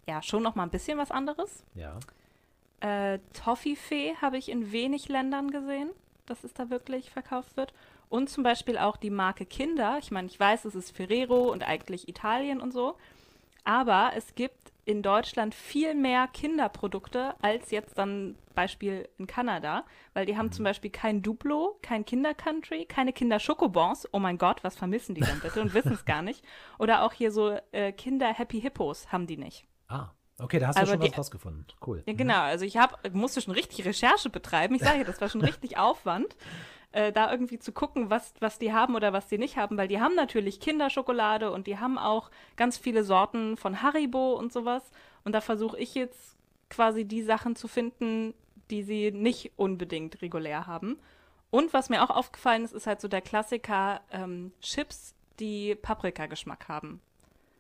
[0.07, 1.65] ja schon noch mal ein bisschen was anderes.
[1.75, 1.99] Ja.
[2.81, 5.91] Äh, Toffifee habe ich in wenig Ländern gesehen,
[6.27, 7.73] dass es da wirklich verkauft wird.
[8.09, 9.99] Und zum Beispiel auch die Marke Kinder.
[9.99, 12.97] Ich meine, ich weiß, es ist Ferrero und eigentlich Italien und so.
[13.65, 20.25] Aber es gibt in Deutschland viel mehr Kinderprodukte als jetzt dann Beispiel in Kanada, weil
[20.25, 24.09] die haben zum Beispiel kein Duplo, kein Kinder-Country, keine Kinder-Schokobons.
[24.13, 26.43] Oh mein Gott, was vermissen die denn bitte und wissen es gar nicht.
[26.79, 29.67] Oder auch hier so äh, Kinder-Happy Hippos haben die nicht.
[29.89, 31.67] Ah, okay, da hast du Aber schon die- was rausgefunden.
[31.85, 32.03] Cool.
[32.07, 32.41] Ja, genau.
[32.43, 34.75] Also ich hab, musste schon richtig Recherche betreiben.
[34.77, 36.35] Ich sage das war schon richtig Aufwand,
[36.97, 39.87] äh, da irgendwie zu gucken, was, was die haben oder was die nicht haben, weil
[39.87, 44.83] die haben natürlich Kinderschokolade und die haben auch ganz viele Sorten von Haribo und sowas.
[45.23, 46.39] Und da versuche ich jetzt
[46.71, 48.33] quasi die Sachen zu finden,
[48.71, 50.99] die sie nicht unbedingt regulär haben.
[51.51, 56.67] Und was mir auch aufgefallen ist, ist halt so der Klassiker ähm, Chips, die Paprikageschmack
[56.67, 57.03] haben.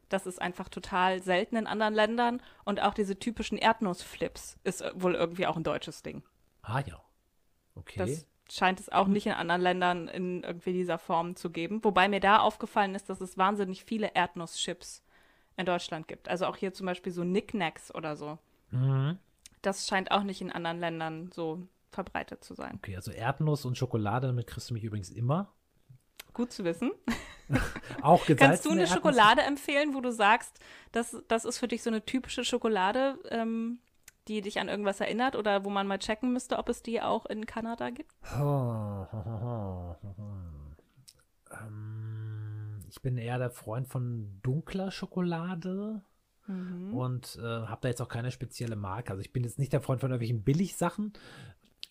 [0.09, 2.43] Das ist einfach total selten in anderen Ländern.
[2.65, 6.23] Und auch diese typischen Erdnussflips ist äh, wohl irgendwie auch ein deutsches Ding.
[6.63, 6.99] Ah ja.
[7.75, 7.99] Okay.
[7.99, 11.83] Das scheint es auch nicht in anderen Ländern in irgendwie dieser Form zu geben.
[11.83, 15.03] Wobei mir da aufgefallen ist, dass es wahnsinnig viele Erdnusschips
[15.57, 16.29] in Deutschland gibt.
[16.29, 18.39] Also auch hier zum Beispiel so Knickknacks oder so.
[18.71, 19.19] mhm.
[19.63, 22.75] Das scheint auch nicht in anderen Ländern so verbreitet zu sein.
[22.77, 25.53] okay, also Erdnuss und Schokolade, damit kriegst du mich übrigens immer.
[26.33, 26.93] Gut zu wissen.
[28.03, 28.95] Auch gesalzene Kannst du eine Erdnüsse?
[28.95, 30.59] Schokolade empfehlen, wo du sagst,
[30.93, 33.79] das, das ist für dich so eine typische Schokolade, ähm,
[34.29, 37.27] die dich an irgendwas erinnert oder wo man mal checken müsste, ob es die auch
[37.27, 38.13] in Kanada gibt?
[41.61, 46.03] Ähm, ich bin eher der Freund von dunkler Schokolade
[46.49, 46.95] Mhm.
[46.95, 49.11] und äh, habe da jetzt auch keine spezielle Marke.
[49.11, 51.13] Also ich bin jetzt nicht der Freund von irgendwelchen Billigsachen.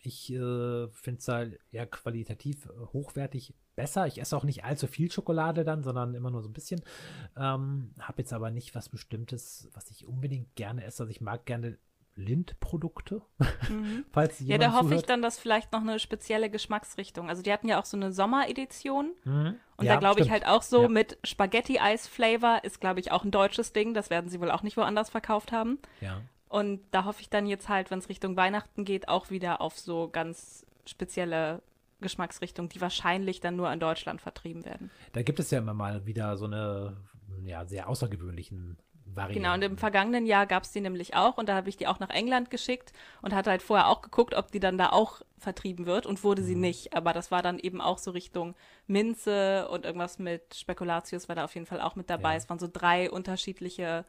[0.02, 4.06] Ich äh, finde es halt eher qualitativ äh, hochwertig besser.
[4.06, 6.80] Ich esse auch nicht allzu viel Schokolade dann, sondern immer nur so ein bisschen.
[7.36, 11.02] Ähm, habe jetzt aber nicht was Bestimmtes, was ich unbedingt gerne esse.
[11.02, 11.76] Also ich mag gerne
[12.16, 13.22] Lindprodukte,
[14.12, 15.10] falls Ja, da hoffe ich zuhört.
[15.10, 17.28] dann, dass vielleicht noch eine spezielle Geschmacksrichtung.
[17.28, 19.56] Also die hatten ja auch so eine Sommeredition Mhm.
[19.76, 20.88] und Ja, da glaube ich halt auch so Ja.
[20.88, 23.94] mit Spaghetti-Eis-Flavor ist, glaube ich, auch ein deutsches Ding.
[23.94, 25.78] Das werden sie wohl auch nicht woanders verkauft haben.
[26.00, 26.20] Ja.
[26.48, 29.78] Und da hoffe ich dann jetzt halt, wenn es Richtung Weihnachten geht, auch wieder auf
[29.78, 31.60] so ganz spezielle
[32.00, 34.90] Geschmacksrichtungen, die wahrscheinlich dann nur in Deutschland vertrieben werden.
[35.12, 36.96] Da gibt es ja immer mal wieder so eine
[37.42, 38.78] ja, sehr außergewöhnlichen
[39.16, 39.42] Varianten.
[39.42, 41.86] Genau, und im vergangenen Jahr gab es die nämlich auch und da habe ich die
[41.86, 45.22] auch nach England geschickt und hatte halt vorher auch geguckt, ob die dann da auch
[45.38, 46.60] vertrieben wird und wurde sie Mhm.
[46.60, 46.94] nicht.
[46.94, 48.54] Aber das war dann eben auch so Richtung
[48.86, 52.32] Minze und irgendwas mit Spekulatius war da auf jeden Fall auch mit dabei.
[52.32, 52.36] Ja.
[52.36, 54.04] Es waren so drei unterschiedliche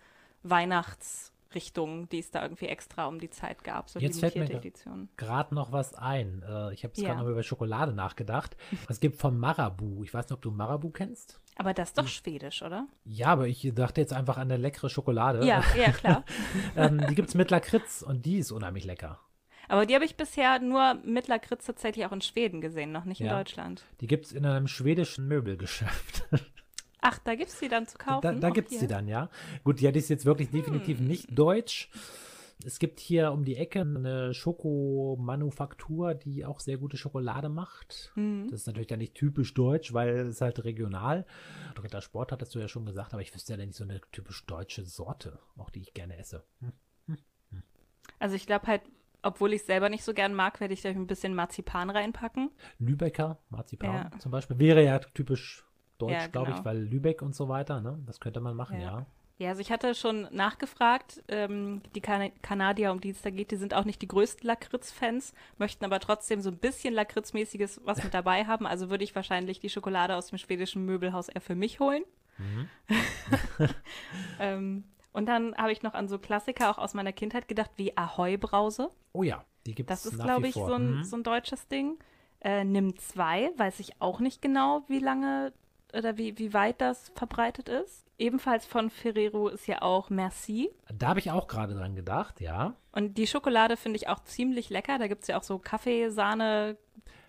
[1.57, 4.61] Weihnachtsrichtungen, die es da irgendwie extra um die Zeit gab, so Jetzt fällt mir limitierte
[4.61, 5.09] ge- Edition.
[5.17, 6.43] gerade noch was ein.
[6.43, 7.09] Äh, ich habe jetzt Ja.
[7.13, 8.55] gerade noch über Schokolade nachgedacht.
[8.89, 10.03] Es gibt von Marabu.
[10.03, 11.39] Ich weiß nicht, ob du Marabu kennst.
[11.55, 12.87] Aber das ist doch schwedisch, oder?
[13.05, 15.45] Ja, aber ich dachte jetzt einfach an eine leckere Schokolade.
[15.45, 16.23] Ja, ja, klar.
[16.75, 19.19] ähm, die gibt es mit Lakritz und die ist unheimlich lecker.
[19.69, 23.19] Aber die habe ich bisher nur mit Lakritz tatsächlich auch in Schweden gesehen, noch nicht
[23.19, 23.35] in Ja.
[23.37, 23.83] Deutschland.
[23.99, 26.23] Die gibt es in einem schwedischen Möbelgeschäft.
[27.01, 28.21] Ach, da gibt es die dann zu kaufen?
[28.21, 29.29] Da, da gibt es die dann, ja.
[29.63, 31.07] Gut, die ist jetzt wirklich definitiv Hm.
[31.07, 31.89] nicht deutsch.
[32.65, 38.11] Es gibt hier um die Ecke eine Schokomanufaktur, die auch sehr gute Schokolade macht.
[38.15, 38.47] Mhm.
[38.49, 41.25] Das ist natürlich dann nicht typisch deutsch, weil es halt regional.
[41.81, 44.43] Ritter Sport hattest du ja schon gesagt, aber ich wüsste ja nicht so eine typisch
[44.47, 46.43] deutsche Sorte, auch die ich gerne esse.
[46.61, 46.73] Hm.
[48.19, 48.81] Also ich glaube halt,
[49.21, 52.49] obwohl ich es selber nicht so gern mag, werde ich da ein bisschen Marzipan reinpacken.
[52.79, 54.19] Lübecker Marzipan Ja.
[54.19, 55.66] zum Beispiel wäre ja typisch
[55.97, 56.65] deutsch, Ja, glaube ich, genau.
[56.65, 57.97] weil Lübeck und so weiter, ne?
[58.05, 58.85] Das könnte man machen, Ja.
[58.99, 59.05] ja.
[59.39, 63.51] Ja, also ich hatte schon nachgefragt, ähm, die kan Kanadier, um die es da geht,
[63.51, 68.03] die sind auch nicht die größten Lakritz-Fans, möchten aber trotzdem so ein bisschen Lakritzmäßiges was
[68.03, 68.65] mit dabei haben.
[68.65, 72.01] Also würde ich wahrscheinlich die Schokolade aus dem schwedischen Möbelhaus eher für mich holen.
[72.39, 72.67] Mhm.
[74.39, 74.83] Ähm,
[75.13, 78.89] und dann habe ich noch an so Klassiker auch aus meiner Kindheit gedacht, wie Ahoi-Brause.
[79.13, 81.03] Oh ja, die gibt es Das ist, glaube ich, so ein, Mhm.
[81.03, 81.97] so ein deutsches Ding.
[82.39, 85.53] Äh, Nimm 2, weiß ich auch nicht genau, wie lange
[85.95, 88.05] oder wie, wie weit das verbreitet ist.
[88.19, 90.71] Ebenfalls von Ferrero ist ja auch Merci.
[90.93, 92.73] Da habe ich auch gerade dran gedacht, ja.
[92.91, 94.97] Und die Schokolade finde ich auch ziemlich lecker.
[94.97, 96.77] Da gibt es ja auch so Kaffee, Sahne,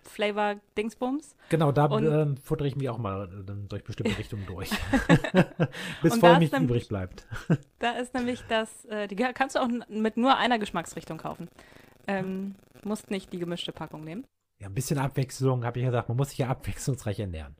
[0.01, 1.35] Flavor, Dingsbums.
[1.49, 4.71] Genau, da ähm, futtere ich mich auch mal äh, durch bestimmte Richtungen durch.
[6.01, 7.27] Bis nichts nämlich- übrig bleibt.
[7.79, 11.47] Da ist nämlich das, äh, die kannst du auch mit nur einer Geschmacksrichtung kaufen.
[12.07, 14.25] Ähm, musst nicht die gemischte Packung nehmen.
[14.59, 16.09] Ja, ein bisschen Abwechslung, habe ich gesagt.
[16.09, 17.55] Man muss sich ja abwechslungsreich ernähren.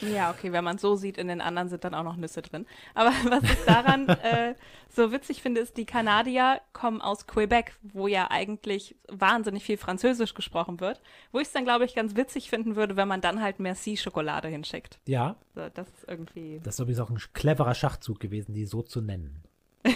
[0.00, 2.42] Ja, okay, wenn man es so sieht, in den anderen sind dann auch noch Nüsse
[2.42, 2.66] drin.
[2.94, 4.54] Aber was ich daran äh,
[4.88, 10.34] so witzig finde, ist, die Kanadier kommen aus Quebec, wo ja eigentlich wahnsinnig viel Französisch
[10.34, 11.00] gesprochen wird.
[11.32, 14.48] Wo ich es dann, glaube ich, ganz witzig finden würde, wenn man dann halt Merci-Schokolade
[14.48, 15.00] hinschickt.
[15.06, 16.60] Ja, So, das ist irgendwie.
[16.62, 19.42] das ist übrigens auch ein cleverer Schachzug gewesen, die so zu nennen.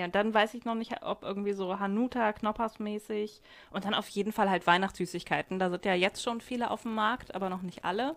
[0.00, 4.32] Ja, dann weiß ich noch nicht, ob irgendwie so Hanuta, Knoppers-mäßig und dann auf jeden
[4.32, 5.58] Fall halt Weihnachtssüßigkeiten.
[5.58, 8.14] Da sind ja jetzt schon viele auf dem Markt, aber noch nicht alle.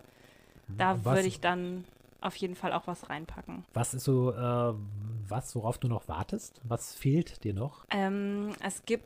[0.78, 1.84] Da würde ich dann
[2.22, 3.66] auf jeden Fall auch was reinpacken.
[3.74, 4.74] Was ist so, äh,
[5.28, 6.58] was, worauf du noch wartest?
[6.64, 7.84] Was fehlt dir noch?
[7.90, 9.04] Ähm, es gibt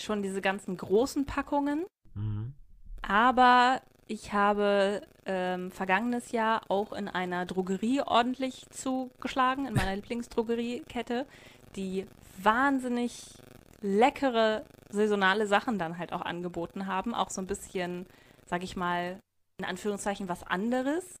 [0.00, 2.54] schon diese ganzen großen Packungen, Mhm.
[3.02, 11.26] aber ich habe ähm, vergangenes Jahr auch in einer Drogerie ordentlich zugeschlagen, in meiner Lieblingsdrogeriekette,
[11.76, 12.06] die
[12.42, 13.34] wahnsinnig
[13.80, 17.14] leckere saisonale Sachen dann halt auch angeboten haben.
[17.14, 18.06] Auch so ein bisschen,
[18.46, 19.20] sag ich mal,
[19.58, 21.19] in Anführungszeichen was anderes.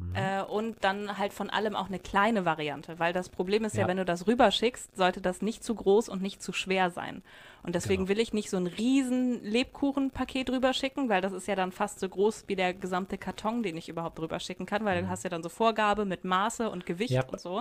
[0.00, 0.14] Mhm.
[0.14, 3.82] Äh, und dann halt von allem auch eine kleine Variante, weil das Problem ist ja,
[3.82, 3.88] Ja.
[3.88, 7.22] wenn du das rüberschickst, sollte das nicht zu groß und nicht zu schwer sein.
[7.64, 8.10] Und deswegen Genau.
[8.16, 12.08] will ich nicht so ein riesen Lebkuchenpaket rüberschicken, weil das ist ja dann fast so
[12.08, 15.42] groß wie der gesamte Karton, den ich überhaupt rüberschicken kann, weil du hast ja dann
[15.42, 17.16] so Vorgabe mit Maße und Gewicht Mhm.
[17.16, 17.24] Ja.
[17.26, 17.56] und so.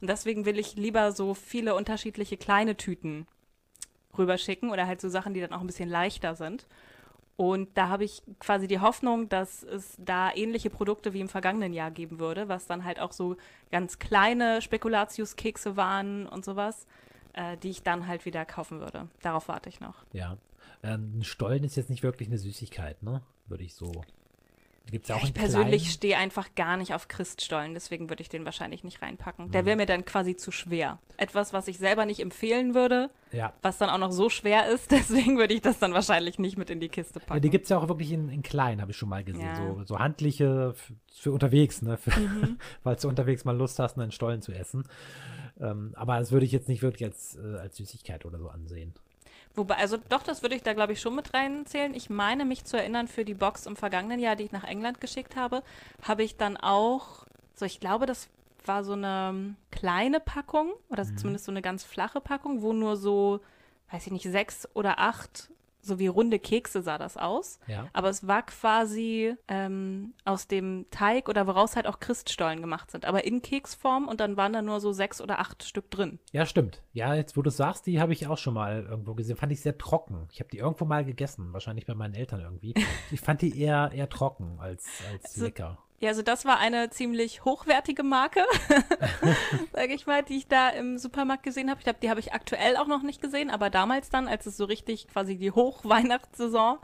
[0.00, 3.26] Und deswegen will ich lieber so viele unterschiedliche kleine Tüten
[4.16, 6.66] rüberschicken oder halt so Sachen, die dann auch ein bisschen leichter sind.
[7.38, 11.72] Und da habe ich quasi die Hoffnung, dass es da ähnliche Produkte wie im vergangenen
[11.72, 13.36] Jahr geben würde, was dann halt auch so
[13.70, 16.88] ganz kleine Spekulatiuskekse waren und sowas,
[17.34, 19.06] äh, die ich dann halt wieder kaufen würde.
[19.22, 20.04] Darauf warte ich noch.
[20.12, 20.36] Ja.
[20.82, 23.22] Ähm, ein Stollen ist jetzt nicht wirklich eine Süßigkeit, ne?
[23.46, 23.92] Würde ich so.
[24.90, 28.28] Gibt es ja auch ich persönlich stehe einfach gar nicht auf Christstollen, deswegen würde ich
[28.28, 29.46] den wahrscheinlich nicht reinpacken.
[29.46, 29.50] Mhm.
[29.52, 30.98] Der wäre mir dann quasi zu schwer.
[31.16, 33.52] Etwas, was ich selber nicht empfehlen würde, Ja.
[33.62, 36.70] was dann auch noch so schwer ist, deswegen würde ich das dann wahrscheinlich nicht mit
[36.70, 37.42] in die Kiste ja packen.
[37.42, 39.44] die gibt es ja auch wirklich in, in klein, habe ich schon mal gesehen.
[39.46, 39.56] Ja.
[39.56, 41.98] So, so handliche für, für unterwegs, ne?
[42.06, 42.58] Mhm.
[42.82, 44.84] Falls du unterwegs mal Lust hast, einen Stollen zu essen.
[45.60, 48.94] Ähm, aber das würde ich jetzt nicht wirklich als, äh, als Süßigkeit oder so ansehen.
[49.58, 51.92] Wobei, also doch, das würde ich da, glaube ich, schon mit reinzählen.
[51.92, 55.00] Ich meine mich zu erinnern, für die Box im vergangenen Jahr, die ich nach England
[55.00, 55.64] geschickt habe,
[56.02, 58.28] habe ich dann auch, so ich glaube, das
[58.64, 62.96] war so eine kleine Packung oder so zumindest so eine ganz flache Packung, wo nur
[62.96, 63.40] so,
[63.90, 65.50] weiß ich nicht, sechs oder acht,
[65.88, 67.58] so wie runde Kekse sah das aus.
[67.66, 67.88] Ja.
[67.92, 73.04] Aber es war quasi ähm, aus dem Teig oder woraus halt auch Christstollen gemacht sind,
[73.04, 76.20] aber in Keksform und dann waren da nur so sechs oder acht Stück drin.
[76.32, 76.82] Ja, stimmt.
[76.92, 79.36] Ja, jetzt wo du es sagst, die habe ich auch schon mal irgendwo gesehen.
[79.36, 80.28] Fand ich sehr trocken.
[80.30, 82.74] Ich habe die irgendwo mal gegessen, wahrscheinlich bei meinen Eltern irgendwie.
[83.10, 85.78] Ich fand die eher, eher trocken als, als Also- lecker.
[86.00, 88.44] Ja, also das war eine ziemlich hochwertige Marke,
[89.72, 91.80] sage ich mal, die ich da im Supermarkt gesehen habe.
[91.80, 94.56] Ich glaube, die habe ich aktuell auch noch nicht gesehen, aber damals dann, als es
[94.56, 96.78] so richtig quasi die Hochweihnachtssaison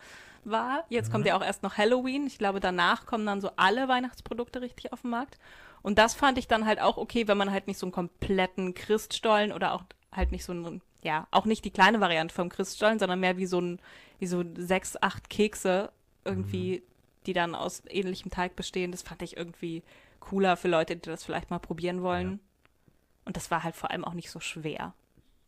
[0.45, 0.85] war.
[0.89, 2.27] Jetzt kommt ja auch erst noch Halloween.
[2.27, 5.39] Ich glaube, danach kommen dann so alle Weihnachtsprodukte richtig auf den Markt.
[5.83, 8.75] Und das fand ich dann halt auch okay, wenn man halt nicht so einen kompletten
[8.75, 12.99] Christstollen oder auch halt nicht so einen, ja, auch nicht die kleine Variante vom Christstollen,
[12.99, 13.81] sondern mehr wie so ein,
[14.19, 15.93] wie so sechs, acht Kekse
[16.25, 16.83] irgendwie,
[17.27, 18.91] die dann aus ähnlichem Teig bestehen.
[18.93, 19.83] Das fand ich irgendwie
[20.21, 22.41] cooler für Leute, die das vielleicht mal probieren wollen.
[23.25, 24.95] Und das war halt vor allem auch nicht so schwer.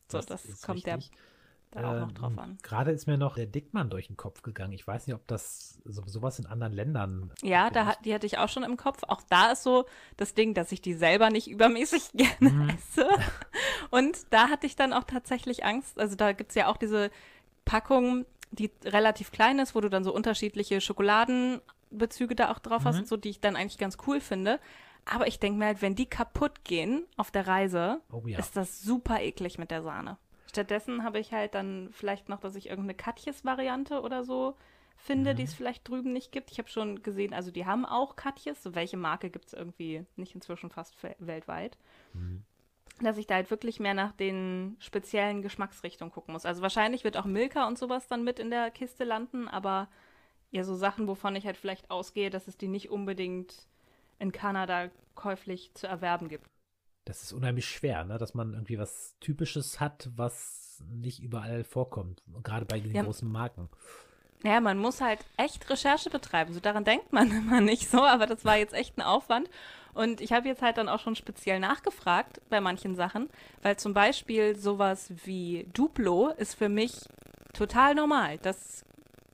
[0.09, 1.19] So, das, ist kommt der, richtig.
[1.73, 2.59] da auch noch drauf Ähm, an.
[2.63, 4.73] Gerade ist mir noch der Dickmann durch den Kopf gegangen.
[4.73, 7.33] Ich weiß nicht, ob das so, sowas in anderen Ländern.
[7.43, 9.03] Ja, da, hat- die hatte ich auch schon im Kopf.
[9.09, 9.85] Auch da ist so
[10.17, 12.69] das Ding, dass ich die selber nicht übermäßig gerne Mhm.
[12.71, 13.09] esse.
[13.91, 15.99] Und da hatte ich dann auch tatsächlich Angst.
[15.99, 17.11] Also da gibt es ja auch diese
[17.65, 22.95] Packung, die relativ klein ist, wo du dann so unterschiedliche Schokoladenbezüge da auch drauf hast,
[22.97, 23.01] Mhm.
[23.03, 24.61] und so die ich dann eigentlich ganz cool finde.
[25.05, 28.39] Aber ich denke mir halt, wenn die kaputt gehen auf der Reise, Oh ja.
[28.39, 30.17] ist das super eklig mit der Sahne.
[30.49, 34.57] Stattdessen habe ich halt dann vielleicht noch, dass ich irgendeine Katjes-Variante oder so
[34.97, 36.51] finde, die es vielleicht drüben nicht gibt.
[36.51, 38.63] Ich habe schon gesehen, also die haben auch Katjes.
[38.63, 41.77] So welche Marke gibt es irgendwie nicht inzwischen fast weltweit.
[43.01, 46.47] Dass ich da halt wirklich mehr nach den speziellen Geschmacksrichtungen gucken muss.
[46.47, 49.89] Also wahrscheinlich wird auch Milka und sowas dann mit in der Kiste landen, aber
[50.51, 53.67] ja, so Sachen, wovon ich halt vielleicht ausgehe, dass es die nicht unbedingt
[54.19, 56.49] in Kanada käuflich zu erwerben gibt.
[57.05, 58.19] Das ist unheimlich schwer, ne?
[58.19, 62.23] dass man irgendwie was Typisches hat, was nicht überall vorkommt.
[62.43, 63.03] Gerade bei den Ja.
[63.03, 63.69] großen Marken.
[64.47, 66.55] Ja, man muss halt echt Recherche betreiben.
[66.55, 69.51] So daran denkt man immer nicht so, aber das war jetzt echt ein Aufwand.
[69.93, 73.29] Und ich habe jetzt halt dann auch schon speziell nachgefragt bei manchen Sachen,
[73.63, 76.93] weil zum Beispiel sowas wie Duplo ist für mich
[77.55, 78.39] total normal.
[78.43, 78.85] Das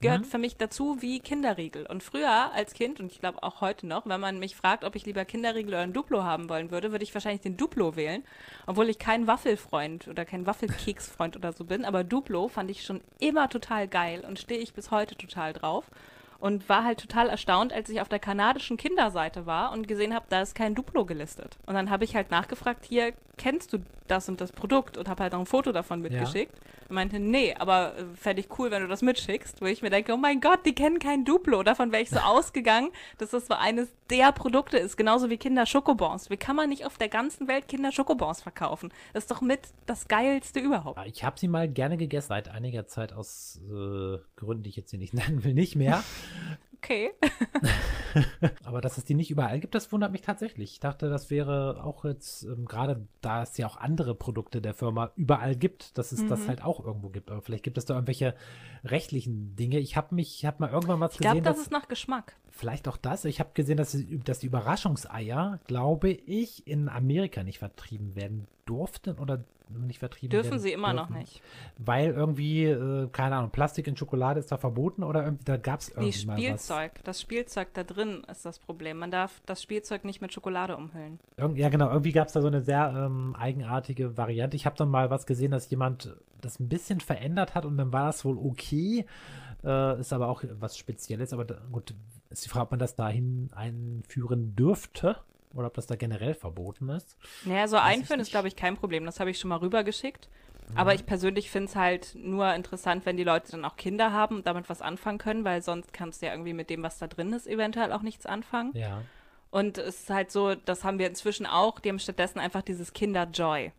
[0.02, 0.26] gehört Mhm.
[0.26, 1.86] für mich dazu wie Kinderriegel.
[1.86, 4.94] Und früher als Kind, und ich glaube auch heute noch, wenn man mich fragt, ob
[4.94, 8.22] ich lieber Kinderriegel oder ein Duplo haben wollen würde, würde ich wahrscheinlich den Duplo wählen.
[8.66, 11.86] Obwohl ich kein Waffelfreund oder kein Waffelkeksfreund oder so bin.
[11.86, 15.84] Aber Duplo fand ich schon immer total geil und stehe ich bis heute total drauf.
[16.38, 20.26] Und war halt total erstaunt, als ich auf der kanadischen Kinderseite war und gesehen habe,
[20.28, 21.56] da ist kein Duplo gelistet.
[21.66, 23.78] Und dann habe ich halt nachgefragt, hier, kennst du
[24.12, 24.96] das und das Produkt?
[24.96, 26.55] Und habe halt auch ein Foto davon mitgeschickt.
[26.88, 29.61] Und meinte, nee, aber äh, fände ich cool, wenn du das mitschickst.
[29.61, 31.62] Wo ich mir denke, oh mein Gott, die kennen kein Duplo.
[31.62, 34.96] Davon wäre ich so ausgegangen, dass das so eines der Produkte ist.
[34.96, 36.31] Genauso wie Kinder Schokobons.
[36.31, 38.92] Wie kann man nicht auf der ganzen Welt Kinder Schokobons verkaufen?
[39.14, 40.98] Das ist doch mit das Geilste überhaupt.
[40.98, 44.77] Ah, Ich habe sie mal gerne gegessen, seit einiger Zeit aus äh, Gründen, die ich
[44.77, 46.05] jetzt hier nicht nennen will, nicht mehr.
[46.84, 47.10] Okay.
[48.64, 50.72] Aber dass es die nicht überall gibt, das wundert mich tatsächlich.
[50.72, 54.74] Ich dachte, das wäre auch jetzt, ähm, gerade da es ja auch andere Produkte der
[54.74, 56.48] Firma überall gibt, dass es das Mhm.
[56.48, 57.30] halt auch irgendwo gibt.
[57.30, 58.34] Aber vielleicht gibt es da irgendwelche
[58.84, 59.78] rechtlichen Dinge.
[59.78, 61.86] Ich habe mich, ich habe mal irgendwann was Ich glaube, gesehen, das dass ist nach
[61.88, 62.34] Geschmack.
[62.52, 63.24] Vielleicht auch das.
[63.24, 68.46] Ich habe gesehen, dass, die- dass die Überraschungseier, glaube ich, in Amerika nicht vertrieben werden
[68.66, 71.20] durften oder nicht vertrieben Dürfen werden sie immer noch dürfen.
[71.20, 71.40] nicht.
[71.78, 75.80] Weil irgendwie, äh, keine Ahnung, Plastik in Schokolade ist da verboten oder irgendwie, da gab
[75.80, 76.42] es Nee, irgendwie mal was.
[76.42, 76.92] Spielzeug.
[77.04, 78.98] Das Spielzeug da drin ist das Problem.
[78.98, 81.18] Man darf das Spielzeug nicht mit Schokolade umhüllen.
[81.38, 81.88] Irgend, ja, genau.
[81.88, 84.56] Irgendwie gab es da so eine sehr ähm, eigenartige Variante.
[84.56, 87.94] Ich habe dann mal was gesehen, dass jemand das ein bisschen verändert hat und dann
[87.94, 89.06] war das wohl okay.
[89.64, 91.33] Äh, ist aber auch was Spezielles.
[91.33, 91.94] Aber da, gut,
[92.31, 95.16] ist die Frage, ob man das dahin einführen dürfte
[95.55, 97.16] oder ob das da generell verboten ist.
[97.44, 99.05] Naja, so Weiß einführen ist, glaube ich, kein Problem.
[99.05, 100.29] Das habe ich schon mal rübergeschickt.
[100.75, 104.37] Aber ich persönlich finde es halt nur interessant, wenn die Leute dann auch Kinder haben
[104.37, 107.09] und damit was anfangen können, weil sonst kannst du ja irgendwie mit dem, was da
[107.09, 108.70] drin ist, eventuell auch nichts anfangen.
[108.75, 109.03] Ja.
[109.51, 112.94] Und es ist halt so, das haben wir inzwischen auch, die haben stattdessen einfach dieses
[112.94, 113.72] Kinder-Joy.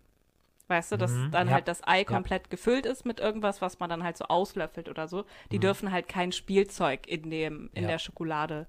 [0.70, 1.54] Weißt du, dass Mhm, dann ja.
[1.56, 5.08] halt das Ei komplett gefüllt ist mit irgendwas, was man dann halt so auslöffelt oder
[5.08, 5.26] so.
[5.52, 7.84] Die dürfen halt kein Spielzeug in dem, in Mhm.
[7.84, 7.88] Ja.
[7.90, 8.68] der Schokolade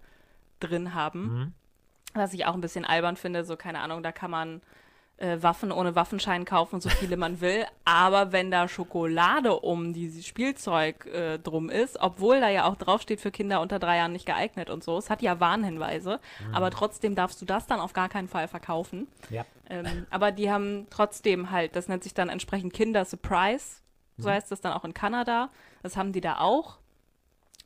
[0.61, 1.23] drin haben.
[1.23, 1.53] Mhm.
[2.15, 4.61] Was ich auch ein bisschen albern finde, so keine Ahnung, da kann man
[5.17, 7.65] äh, Waffen ohne Waffenschein kaufen, so viele man will.
[7.85, 13.21] Aber wenn da Schokolade um dieses Spielzeug äh, drum ist, obwohl da ja auch draufsteht
[13.21, 16.21] für Kinder unter drei Jahren nicht geeignet und so, es hat ja Warnhinweise,
[16.53, 19.07] aber trotzdem darfst du das dann auf gar keinen Fall verkaufen.
[19.31, 19.45] Ja.
[19.71, 23.81] Ähm, aber die haben trotzdem halt, das nennt sich dann entsprechend Kinder Surprise,
[24.17, 25.51] so heißt das dann auch in Kanada.
[25.83, 26.79] Das haben die da auch.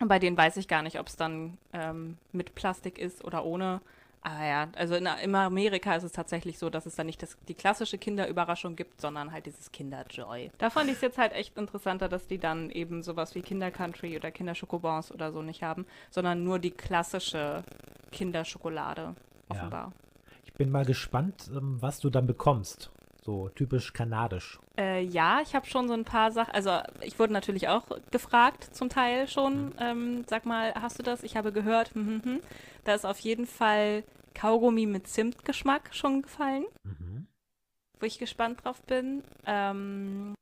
[0.01, 3.45] Und bei denen weiß ich gar nicht, ob es dann ähm, mit Plastik ist oder
[3.45, 3.81] ohne.
[4.23, 7.37] Ah ja, also in, in Amerika ist es tatsächlich so, dass es da nicht das,
[7.47, 10.51] die klassische Kinderüberraschung gibt, sondern halt dieses Kinderjoy.
[10.59, 14.17] Da fand ich es jetzt halt echt interessanter, dass die dann eben sowas wie Kinder-Country
[14.17, 17.63] oder Kinderschokobons oder so nicht haben, sondern nur die klassische
[18.11, 19.15] Kinderschokolade
[19.49, 19.93] offenbar.
[20.45, 22.91] Ich bin mal gespannt, ähm, was du dann bekommst.
[23.29, 24.59] So typisch kanadisch.
[24.79, 26.55] Äh, ja, ich habe schon so ein paar Sachen.
[26.55, 29.75] Also ich wurde natürlich auch gefragt, zum Teil schon.
[29.79, 31.23] Ähm, sag mal, hast du das?
[31.23, 31.95] Ich habe gehört.
[31.95, 32.41] Hm, hm, hm.
[32.85, 34.03] Da ist auf jeden Fall
[34.35, 37.27] Kaugummi mit Zimtgeschmack schon gefallen, Mhm.
[38.01, 39.23] wo ich gespannt drauf bin.
[39.45, 40.33] Ähm,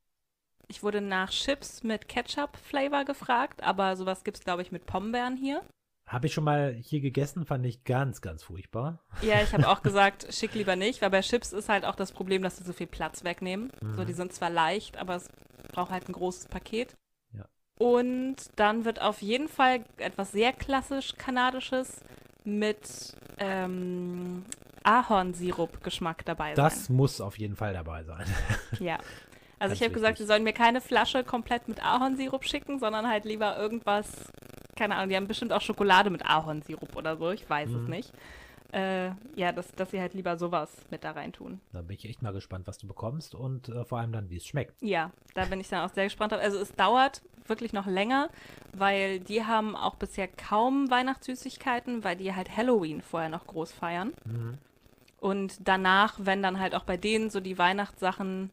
[0.69, 5.37] ich wurde nach Chips mit Ketchup-Flavor gefragt, aber sowas gibt es, glaube ich, mit Pombeeren
[5.37, 5.61] hier.
[6.07, 9.01] Habe ich schon mal hier gegessen, fand ich ganz, ganz furchtbar.
[9.23, 12.13] Ja, ich habe auch gesagt, schick lieber nicht, weil bei Chips ist halt auch das
[12.13, 13.71] Problem, dass sie so viel Platz wegnehmen.
[13.97, 15.29] So, die sind zwar leicht, aber es
[15.73, 16.97] braucht halt ein großes Paket.
[17.33, 17.45] Ja.
[17.79, 22.01] Und dann wird auf jeden Fall etwas sehr klassisch kanadisches
[22.45, 24.45] mit ähm,
[24.85, 26.97] Ahornsirup-Geschmack dabei Das sein.
[26.97, 28.27] muss auf jeden Fall dabei sein.
[28.79, 28.99] Ja.
[29.59, 33.25] Also ich habe gesagt, sie sollen mir keine Flasche komplett mit Ahornsirup schicken, sondern halt
[33.25, 34.07] lieber irgendwas,
[34.77, 37.83] keine Ahnung, die haben bestimmt auch Schokolade mit Ahornsirup oder so, ich weiß mhm.
[37.83, 38.13] es nicht.
[38.73, 41.61] Äh, ja, dass, dass sie halt lieber sowas mit da rein tun.
[41.73, 44.37] Da bin ich echt mal gespannt, was du bekommst und äh, vor allem dann, wie
[44.37, 44.75] es schmeckt.
[44.83, 46.33] Ja, da bin ich dann auch sehr gespannt.
[46.33, 48.29] Also es dauert wirklich noch länger,
[48.73, 54.13] weil die haben auch bisher kaum Weihnachtssüßigkeiten, weil die halt Halloween vorher noch groß feiern.
[54.25, 54.59] Mhm.
[55.21, 58.51] Und danach, wenn dann halt auch bei denen so die Weihnachtssachen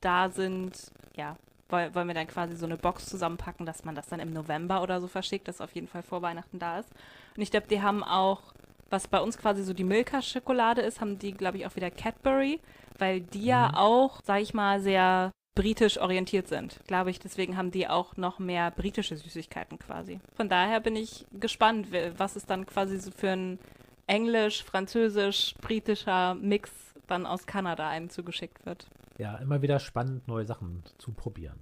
[0.00, 1.36] da sind, ja,
[1.70, 5.00] wollen wir dann quasi so eine Box zusammenpacken, dass man das dann im November oder
[5.00, 6.90] so verschickt, dass auf jeden Fall vor Weihnachten da ist.
[7.36, 8.42] Und ich glaube, die haben auch,
[8.90, 12.60] was bei uns quasi so die Milka-Schokolade ist, haben die, glaube ich, auch wieder Cadbury,
[12.98, 13.46] weil die mhm.
[13.46, 17.18] ja auch, sag ich mal, sehr britisch orientiert sind, glaube ich.
[17.18, 20.20] Deswegen haben die auch noch mehr britische Süßigkeiten quasi.
[20.34, 23.58] Von daher bin ich gespannt, was es dann quasi so für ein
[24.06, 26.70] englisch, französisch, britischer Mix
[27.06, 28.86] dann aus Kanada einem zugeschickt wird.
[29.20, 31.60] Ja, immer wieder spannend, neue Sachen zu probieren.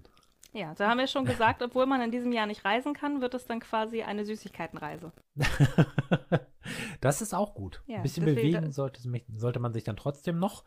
[0.52, 3.34] Ja, da haben wir schon gesagt, obwohl man in diesem Jahr nicht reisen kann, wird
[3.34, 5.10] es dann quasi eine Süßigkeitenreise.
[7.00, 7.82] das ist auch gut.
[7.88, 9.00] Ja, Ein bisschen bewegen sollte,
[9.34, 10.64] sollte, man sich dann trotzdem noch,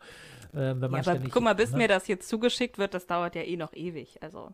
[0.52, 1.78] äh, wenn man ja, ständig, Guck mal, bis ne?
[1.78, 4.22] mir das jetzt zugeschickt wird, das dauert ja eh noch ewig.
[4.22, 4.52] Also.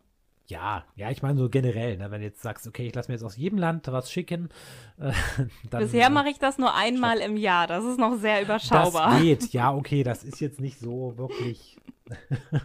[0.49, 3.15] Ja, ja, ich meine so generell, ne, wenn du jetzt sagst, okay, ich lasse mir
[3.15, 4.49] jetzt aus jedem Land was schicken.
[4.97, 5.11] Äh,
[5.69, 7.67] dann, Bisher äh, mache ich das nur einmal im Jahr.
[7.67, 9.11] Das ist noch sehr überschaubar.
[9.11, 11.77] Das geht, ja, okay, das ist jetzt nicht so wirklich.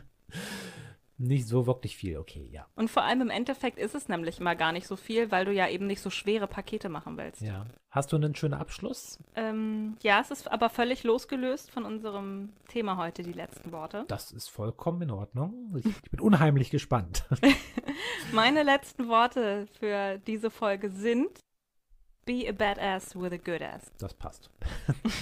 [1.17, 2.67] nicht so wirklich viel, okay, ja.
[2.75, 5.53] Und vor allem im Endeffekt ist es nämlich mal gar nicht so viel, weil du
[5.53, 7.41] ja eben nicht so schwere Pakete machen willst.
[7.41, 7.67] Ja.
[7.91, 9.19] Hast du einen schönen Abschluss?
[9.37, 14.05] Ähm, ja, es ist aber völlig losgelöst von unserem Thema heute, die letzten Worte.
[14.09, 15.75] Das ist vollkommen in Ordnung.
[15.79, 17.25] Ich, ich bin unheimlich gespannt.
[18.33, 21.29] Meine letzten Worte für diese Folge sind
[22.27, 23.93] Be a badass with a good ass.
[23.99, 24.51] Das passt.